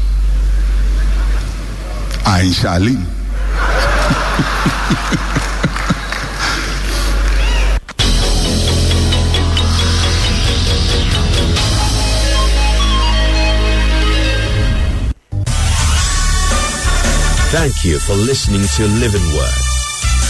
Thank 17.50 17.86
you 17.86 17.98
for 18.00 18.14
listening 18.14 18.68
to 18.76 18.88
Living 19.00 19.24
Word. 19.32 19.50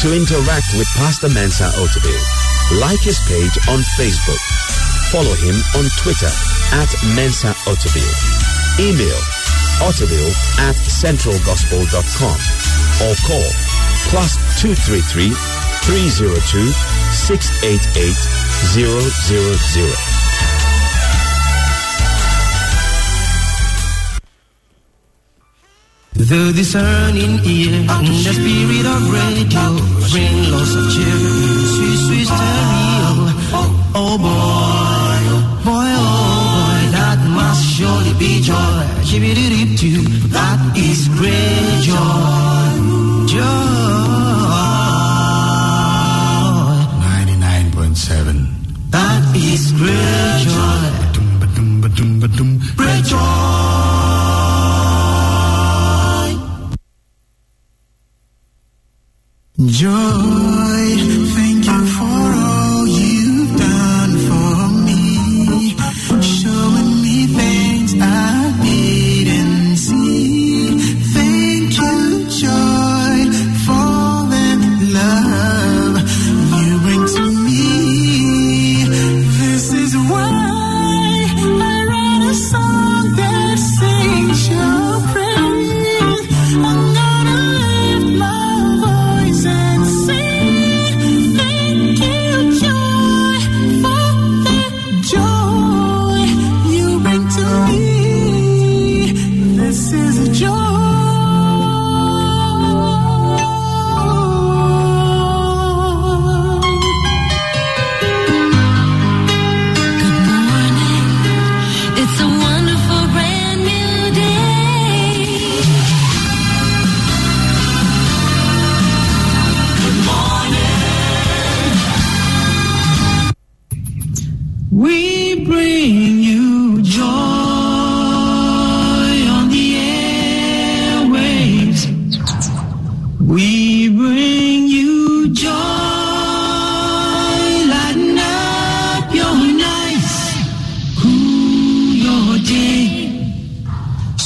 To 0.02 0.16
interact 0.16 0.78
with 0.78 0.88
Pastor 0.98 1.30
Mensa 1.30 1.66
Otabil, 1.82 2.80
like 2.80 3.02
his 3.02 3.18
page 3.28 3.58
on 3.74 3.82
Facebook. 3.98 4.38
Follow 5.10 5.34
him 5.34 5.56
on 5.76 5.90
Twitter 5.98 6.30
at 6.74 6.94
Mensa 7.16 7.54
Otabil. 7.66 8.14
Email 8.80 9.37
otabil 9.82 10.28
at 10.60 10.76
centralgospel.com 10.76 12.38
or 13.06 13.14
call 13.26 13.50
plus 14.10 14.38
233 14.62 15.32
302 15.86 16.72
688 17.14 18.14
000. 18.74 20.18
The 26.18 26.52
discerning 26.52 27.40
ear, 27.46 27.86
and 27.88 28.08
the 28.08 28.34
spirit 28.34 28.86
of 28.90 29.06
radio, 29.14 29.78
bring 30.10 30.50
lots 30.52 30.74
of 30.74 30.90
cheer, 30.92 31.20
sweet, 31.78 32.00
sweet 32.08 32.26
stereo. 32.26 33.32
Oh 33.94 34.18
boy, 34.18 34.57
that 40.32 40.74
is 40.76 41.08
great 41.08 41.84
joy. 41.84 42.67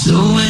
So 0.04 0.41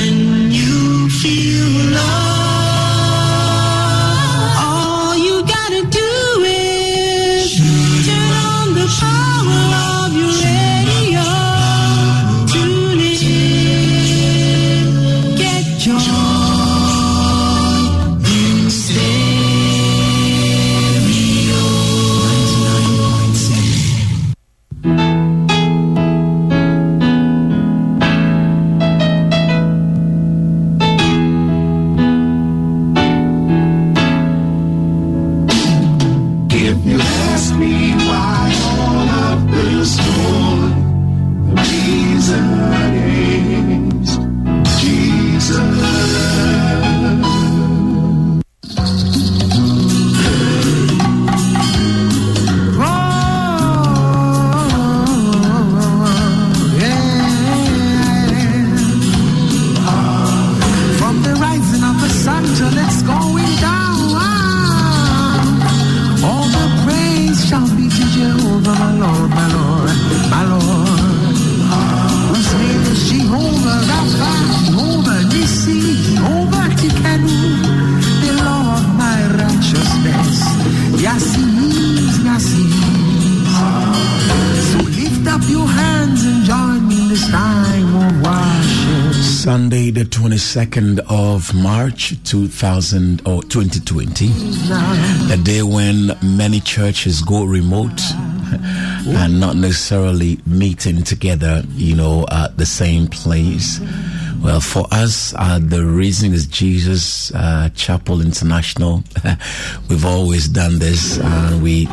2nd 90.52 91.00
of 91.10 91.54
March 91.54 92.22
2000, 92.26 93.26
or 93.26 93.42
2020, 93.44 94.28
the 94.28 95.42
day 95.42 95.64
when 95.64 96.12
many 96.22 96.60
churches 96.60 97.22
go 97.22 97.46
remote 97.46 98.02
and 98.52 99.40
not 99.40 99.56
necessarily 99.56 100.42
meeting 100.46 101.06
together, 101.06 101.64
you 101.76 101.96
know, 101.96 102.26
at 102.30 102.58
the 102.58 102.66
same 102.66 103.08
place. 103.08 103.80
Well, 104.42 104.60
for 104.60 104.88
us, 104.92 105.36
uh, 105.38 105.60
the 105.62 105.86
reason 105.86 106.34
is 106.34 106.48
Jesus 106.48 107.32
uh, 107.34 107.70
Chapel 107.76 108.22
International. 108.22 109.04
We've 109.90 110.06
always 110.06 110.48
done 110.48 110.80
this, 110.80 111.20
and 111.20 111.62
we 111.62 111.88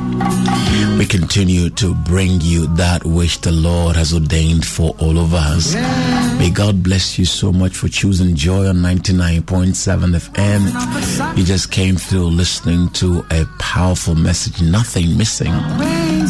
we 0.97 1.05
continue 1.05 1.69
to 1.71 1.95
bring 1.95 2.41
you 2.41 2.67
that 2.77 3.05
which 3.05 3.43
the 3.43 3.53
Lord 3.53 3.97
has 3.97 4.15
ordained 4.15 4.65
for 4.67 4.97
all 4.99 5.19
of 5.19 5.35
us. 5.35 5.75
May 6.39 6.51
God 6.51 6.83
bless 6.83 7.19
you 7.19 7.27
so 7.27 7.53
much 7.53 7.77
for 7.77 7.89
choosing 7.89 8.35
Joy 8.35 8.67
on 8.69 8.77
99.7 8.77 10.17
FM. 10.17 11.37
You 11.37 11.45
just 11.45 11.71
came 11.71 11.97
through 11.97 12.29
listening 12.29 12.89
to 12.91 13.25
a 13.31 13.45
powerful 13.59 14.15
message, 14.15 14.63
Nothing 14.63 15.19
Missing, 15.19 15.53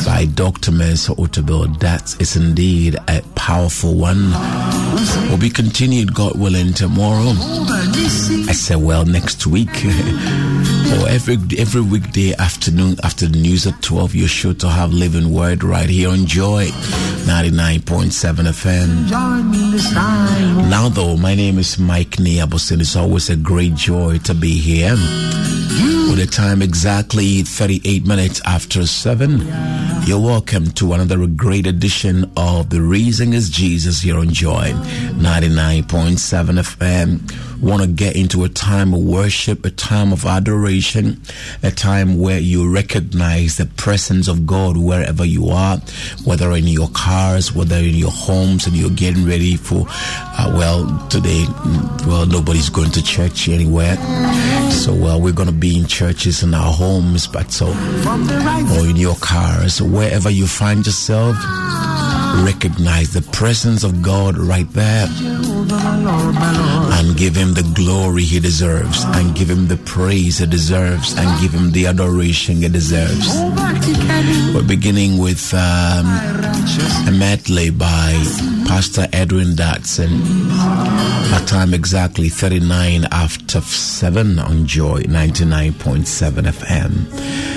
by 0.04 0.26
Dr. 0.34 0.72
Mensa 0.72 1.12
Otabil. 1.12 1.78
That 1.80 2.20
is 2.20 2.36
indeed 2.36 2.96
a 3.08 3.22
powerful 3.34 3.94
one. 3.94 4.30
Will 5.30 5.38
be 5.38 5.50
continued, 5.50 6.14
God 6.14 6.38
willing, 6.38 6.72
tomorrow. 6.72 7.32
I 8.48 8.52
say, 8.52 8.76
well, 8.76 9.04
next 9.04 9.46
week. 9.46 9.68
or 10.94 11.08
every 11.08 11.36
every 11.58 11.80
weekday 11.80 12.34
afternoon 12.38 12.96
after 13.02 13.26
the 13.26 13.38
news 13.38 13.66
at 13.66 13.80
12, 13.82 14.14
you're 14.14 14.28
sure 14.28 14.54
to 14.54 14.68
have 14.68 14.92
Living 14.92 15.32
Word 15.32 15.62
right 15.62 15.88
here 15.88 16.10
on 16.10 16.26
Joy 16.26 16.66
99.7 17.26 18.10
FM. 18.48 19.10
Now, 20.70 20.88
though, 20.88 21.16
my 21.16 21.34
name 21.34 21.58
is 21.58 21.78
Mike 21.78 22.16
Niabosin. 22.18 22.80
It's 22.80 22.96
always 22.96 23.30
a 23.30 23.36
great 23.36 23.74
joy 23.74 24.18
to 24.18 24.34
be 24.34 24.58
here. 24.58 24.96
With 25.68 26.20
a 26.20 26.26
time 26.26 26.62
exactly 26.62 27.42
38 27.42 28.06
minutes 28.06 28.40
after 28.46 28.86
7, 28.86 29.46
you're 30.06 30.18
welcome 30.18 30.70
to 30.72 30.94
another 30.94 31.26
great 31.26 31.66
edition 31.66 32.30
of 32.38 32.70
The 32.70 32.80
Reason 32.80 33.34
is 33.34 33.50
Jesus 33.50 34.00
here 34.00 34.16
on 34.16 34.30
Joy 34.30 34.72
99.7 34.72 36.16
FM. 36.58 37.60
want 37.60 37.82
to 37.82 37.88
get 37.88 38.16
into 38.16 38.44
a 38.44 38.48
time 38.48 38.94
of 38.94 39.02
worship, 39.02 39.66
a 39.66 39.70
time 39.70 40.12
of 40.12 40.24
adoration, 40.24 41.20
a 41.62 41.70
time 41.70 42.18
where 42.18 42.38
you 42.38 42.72
recognize 42.72 43.56
the 43.56 43.66
presence 43.66 44.28
of 44.28 44.46
God 44.46 44.76
wherever 44.76 45.24
you 45.24 45.48
are, 45.50 45.78
whether 46.24 46.52
in 46.52 46.66
your 46.66 46.88
cars, 46.90 47.52
whether 47.52 47.76
in 47.76 47.94
your 47.94 48.12
homes, 48.12 48.66
and 48.66 48.76
you're 48.76 48.90
getting 48.90 49.26
ready 49.26 49.56
for, 49.56 49.86
uh, 49.88 50.52
well, 50.56 50.86
today, 51.08 51.44
mm, 51.44 52.06
well, 52.06 52.26
nobody's 52.26 52.70
going 52.70 52.92
to 52.92 53.02
church 53.02 53.48
anywhere. 53.48 53.96
So, 54.70 54.94
well, 54.94 55.20
we're 55.20 55.32
going 55.32 55.48
to 55.48 55.57
be 55.58 55.78
in 55.78 55.86
churches 55.86 56.42
in 56.42 56.54
our 56.54 56.72
homes, 56.72 57.26
but 57.26 57.50
so, 57.50 57.68
or 57.68 58.86
in 58.86 58.96
your 58.96 59.16
cars, 59.16 59.82
wherever 59.82 60.30
you 60.30 60.46
find 60.46 60.86
yourself, 60.86 61.36
recognize 62.44 63.12
the 63.12 63.22
presence 63.32 63.84
of 63.84 64.02
God 64.02 64.36
right 64.36 64.70
there 64.72 65.06
and 66.98 67.16
give 67.16 67.36
him 67.36 67.54
the 67.54 67.70
glory 67.74 68.22
he 68.22 68.40
deserves 68.40 69.04
and 69.04 69.34
give 69.34 69.48
him 69.48 69.68
the 69.68 69.76
praise 69.76 70.38
he 70.38 70.46
deserves 70.46 71.14
and 71.16 71.40
give 71.40 71.52
him 71.52 71.72
the 71.72 71.86
adoration 71.86 72.56
he 72.56 72.68
deserves. 72.68 73.28
We're 74.54 74.66
beginning 74.66 75.18
with 75.18 75.52
um, 75.54 76.06
a 77.06 77.12
medley 77.12 77.70
by 77.70 78.12
Pastor 78.66 79.06
Edwin 79.12 79.54
Dadson. 79.56 80.20
Our 81.32 81.44
time 81.46 81.74
exactly 81.74 82.28
39 82.28 83.06
after 83.10 83.60
7 83.60 84.38
on 84.38 84.66
Joy 84.66 85.02
99.7 85.02 86.42
FM. 86.42 87.48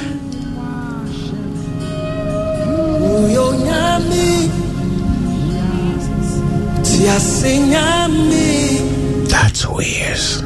That's 9.34 9.62
who 9.64 9.78
he 9.80 9.92
is. 10.14 10.42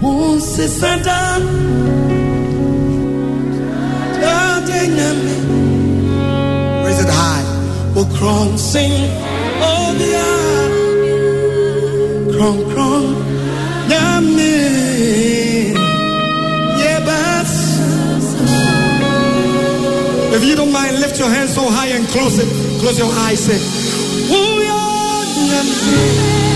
Unsisada 0.00 1.20
Dade 4.22 4.80
nyami 4.96 5.36
Raise 6.84 7.00
it 7.04 7.10
high. 7.10 7.46
Ukron 8.02 8.56
sing 8.58 8.92
Oh 9.70 9.88
yeah 9.98 10.68
Kron 12.32 12.58
kron 12.70 13.04
Nyami 13.90 14.54
Yebas. 16.82 17.52
If 20.36 20.42
you 20.44 20.54
don't 20.54 20.72
mind, 20.72 21.00
lift 21.00 21.18
your 21.18 21.28
hands 21.30 21.52
so 21.54 21.62
high 21.68 21.88
and 21.88 22.06
close 22.08 22.38
it. 22.38 22.48
Close 22.80 22.98
your 22.98 23.10
eyes. 23.26 23.40
Say, 23.46 23.58
"Ooh, 23.58 23.97
nyame. 25.48 26.47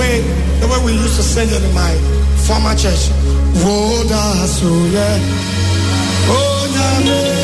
Way 0.00 0.20
the 0.60 0.66
way 0.66 0.80
we 0.84 0.92
used 0.92 1.16
to 1.16 1.22
sing 1.22 1.48
it 1.48 1.62
in 1.62 1.74
my 1.74 1.92
former 2.46 2.74
church. 2.74 3.12
Oh, 3.62 4.02
that's 4.08 4.58
so, 4.58 4.70
yeah. 4.96 5.16
Oh. 6.32 6.60
Oh, 7.12 7.39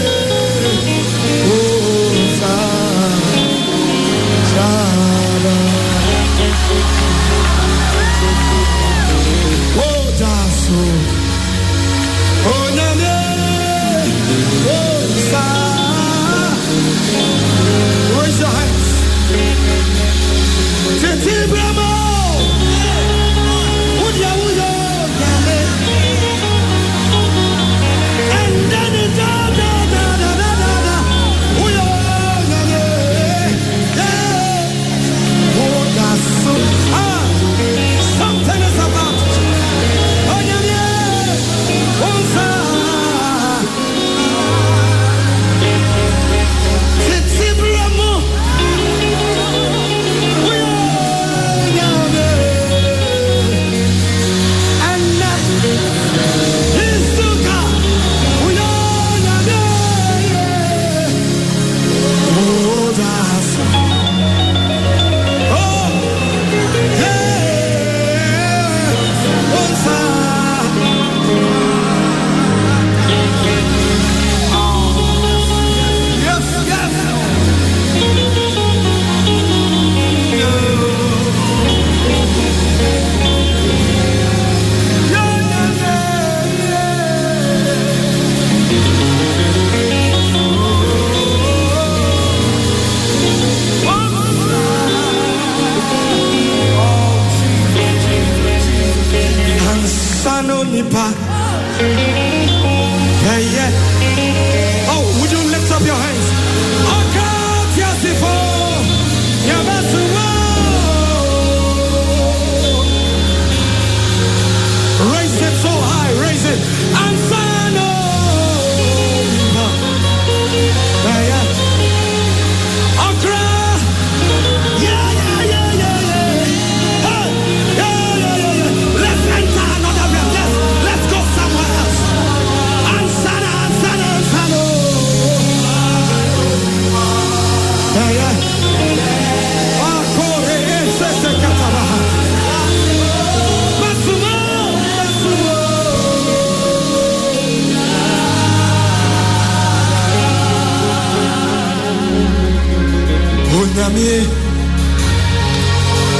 nyame 153.87 154.21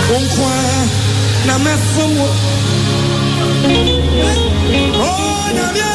wo 0.09 0.17
nko 0.25 0.43
ara 0.59 0.81
na 1.47 1.55
mɛfom 1.65 2.13
wo 2.21 2.29
o 5.07 5.11
nyame 5.57 5.89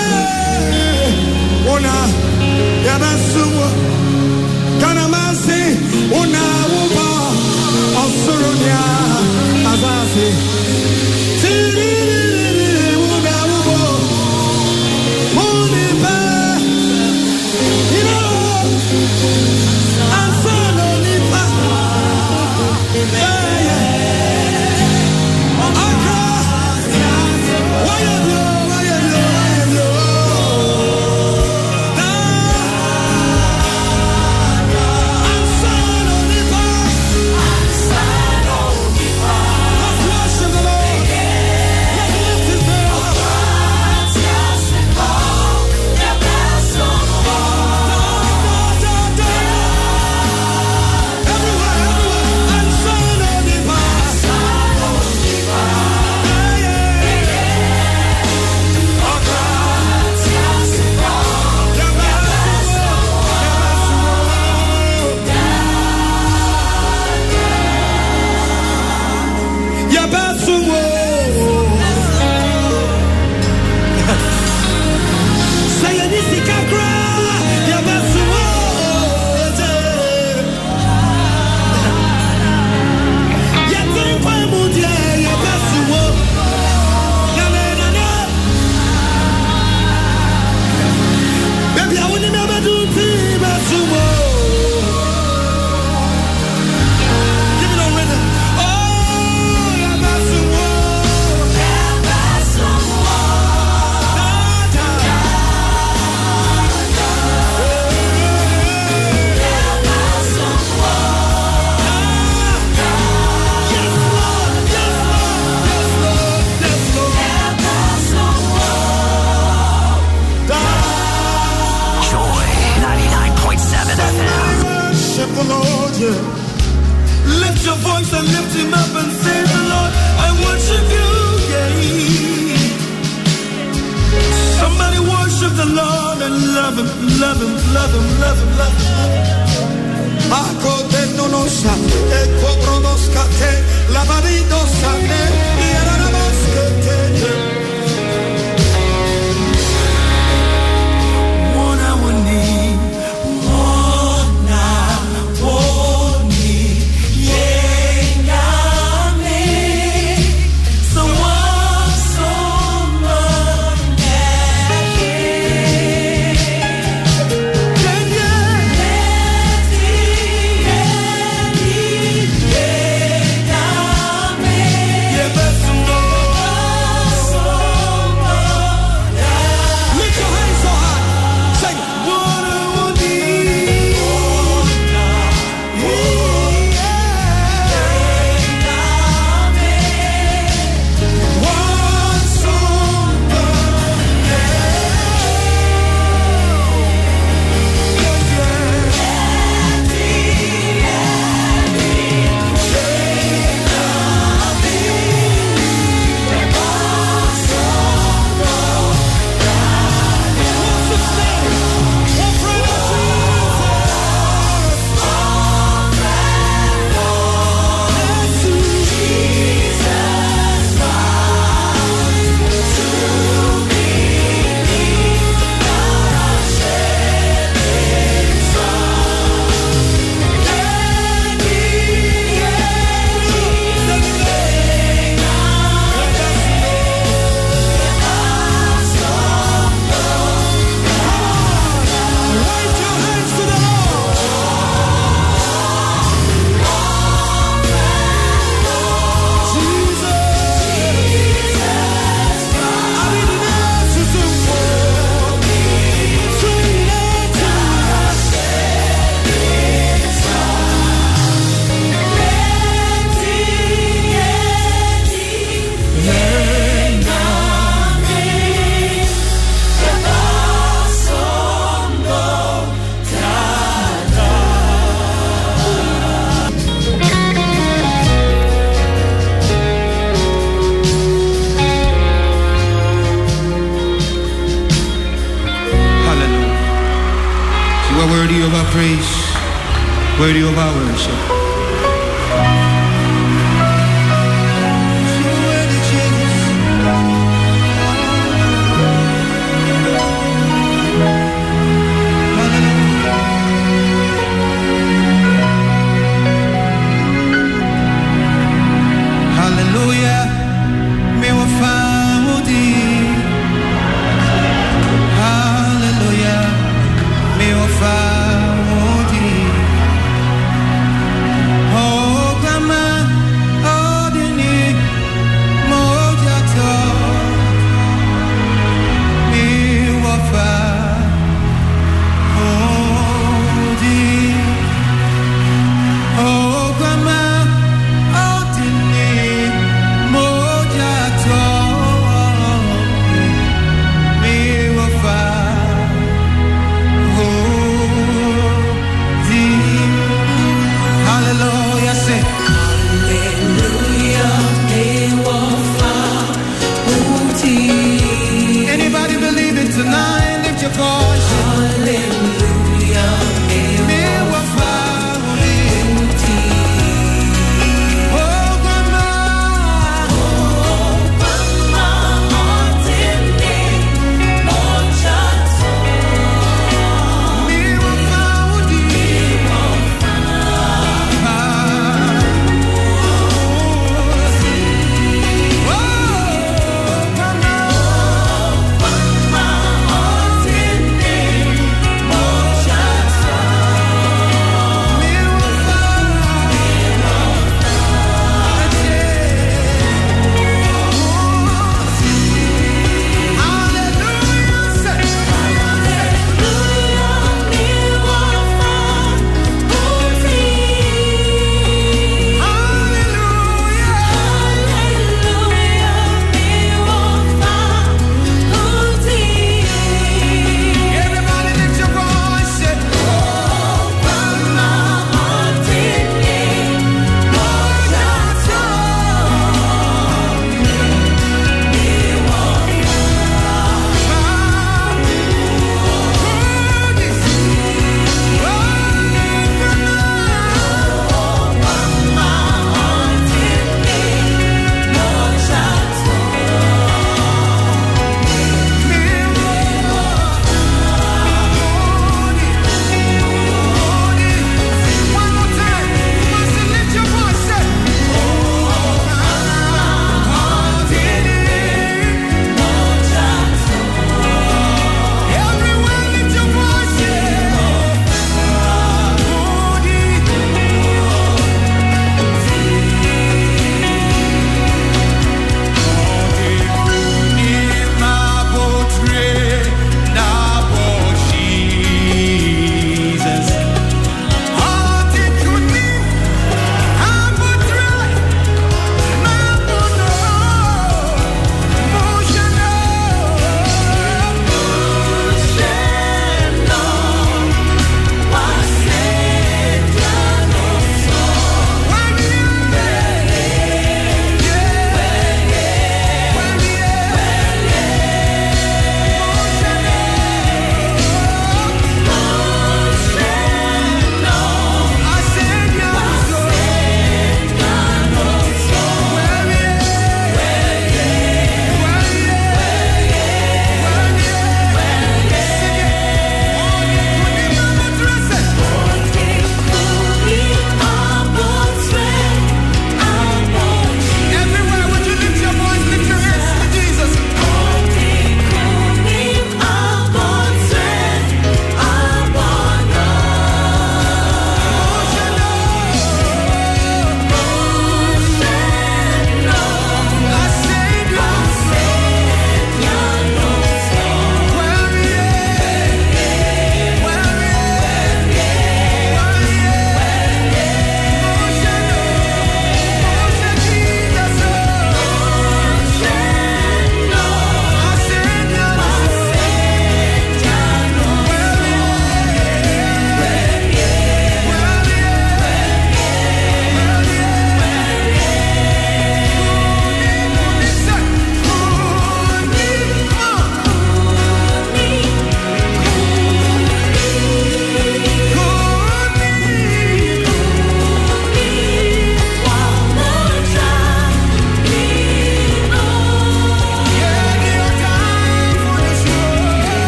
wo 1.66 1.76
na 1.86 1.94
yɛbɛsom 2.86 3.50
wo 3.58 3.68
kanamase 4.82 5.60
wo 6.12 6.22
na 6.34 6.44
wobɔ 6.74 7.08
ɔsoro 8.04 8.52
nea 8.62 8.84
asase 9.72 10.28
tiriri 11.40 12.12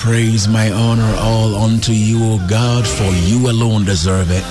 Praise, 0.00 0.48
my 0.48 0.70
honor, 0.72 1.12
all 1.18 1.54
unto 1.56 1.92
you, 1.92 2.18
O 2.24 2.46
God, 2.48 2.86
for 2.86 3.10
you 3.28 3.50
alone 3.50 3.84
deserve 3.84 4.28
it. 4.30 4.42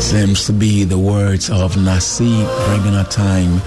Seems 0.00 0.46
to 0.46 0.54
be 0.54 0.84
the 0.84 0.98
words 0.98 1.50
of 1.50 1.76
Nasi, 1.76 2.44
bringing 2.66 2.94
our 2.94 3.04
time 3.04 3.58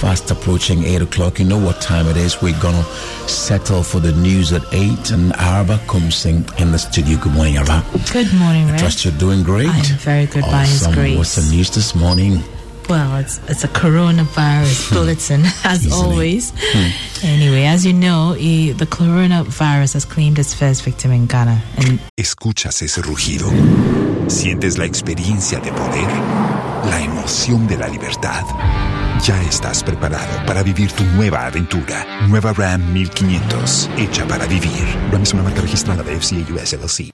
fast 0.00 0.30
approaching 0.30 0.82
8 0.84 1.02
o'clock. 1.02 1.38
You 1.38 1.44
know 1.44 1.58
what 1.58 1.82
time 1.82 2.06
it 2.08 2.16
is. 2.16 2.40
We're 2.40 2.58
going 2.60 2.74
to 2.74 2.84
settle 3.28 3.82
for 3.82 4.00
the 4.00 4.12
news 4.12 4.52
at 4.54 4.62
8. 4.72 5.10
And 5.10 5.34
Arba 5.34 5.78
Kumsing 5.86 6.44
in 6.58 6.72
the 6.72 6.78
studio. 6.78 7.18
Good 7.18 7.32
morning, 7.34 7.58
Arba. 7.58 7.84
Good 8.10 8.32
morning, 8.34 8.70
I 8.70 8.78
trust 8.78 9.04
you're 9.04 9.18
doing 9.18 9.42
great. 9.42 9.68
I'm 9.68 9.84
very 9.98 10.24
good 10.26 10.42
by 10.44 10.64
His 10.64 10.82
Awesome. 10.84 10.94
grace. 10.94 11.18
What's 11.18 11.36
the 11.36 11.54
news 11.54 11.70
this 11.70 11.94
morning? 11.94 12.42
Well, 12.88 13.16
it's 13.18 13.38
it's 13.48 13.62
a 13.62 13.68
coronavirus 13.68 14.92
bulletin 14.94 15.42
as 15.64 15.84
Isn't 15.86 15.92
always. 15.92 16.50
Hmm. 16.56 17.11
Anyway, 17.24 17.66
as 17.66 17.84
you 17.86 17.92
know, 17.92 18.34
the 18.34 18.86
coronavirus 18.86 19.94
has 19.94 20.04
claimed 20.04 20.38
its 20.40 20.54
first 20.54 20.82
victim 20.82 21.12
in 21.12 21.26
Ghana, 21.26 21.62
and 21.76 22.00
Escuchas 22.16 22.82
ese 22.82 23.00
rugido. 23.00 23.48
Sientes 24.28 24.76
la 24.76 24.86
experiencia 24.86 25.60
de 25.60 25.70
poder, 25.70 26.08
la 26.90 27.00
emoción 27.00 27.68
de 27.68 27.76
la 27.76 27.86
libertad. 27.88 28.44
Ya 29.22 29.40
estás 29.42 29.84
preparado 29.84 30.44
para 30.46 30.64
vivir 30.64 30.90
tu 30.90 31.04
nueva 31.04 31.46
aventura. 31.46 32.26
Nueva 32.28 32.52
Ram 32.54 32.92
1500, 32.92 33.90
hecha 33.98 34.26
para 34.26 34.46
vivir. 34.46 34.84
Ram 35.12 35.22
es 35.22 35.32
una 35.32 35.44
marca 35.44 35.60
registrada 35.60 36.02
de 36.02 36.18
FCA 36.18 36.52
US 36.52 36.72
LLC. 36.72 37.10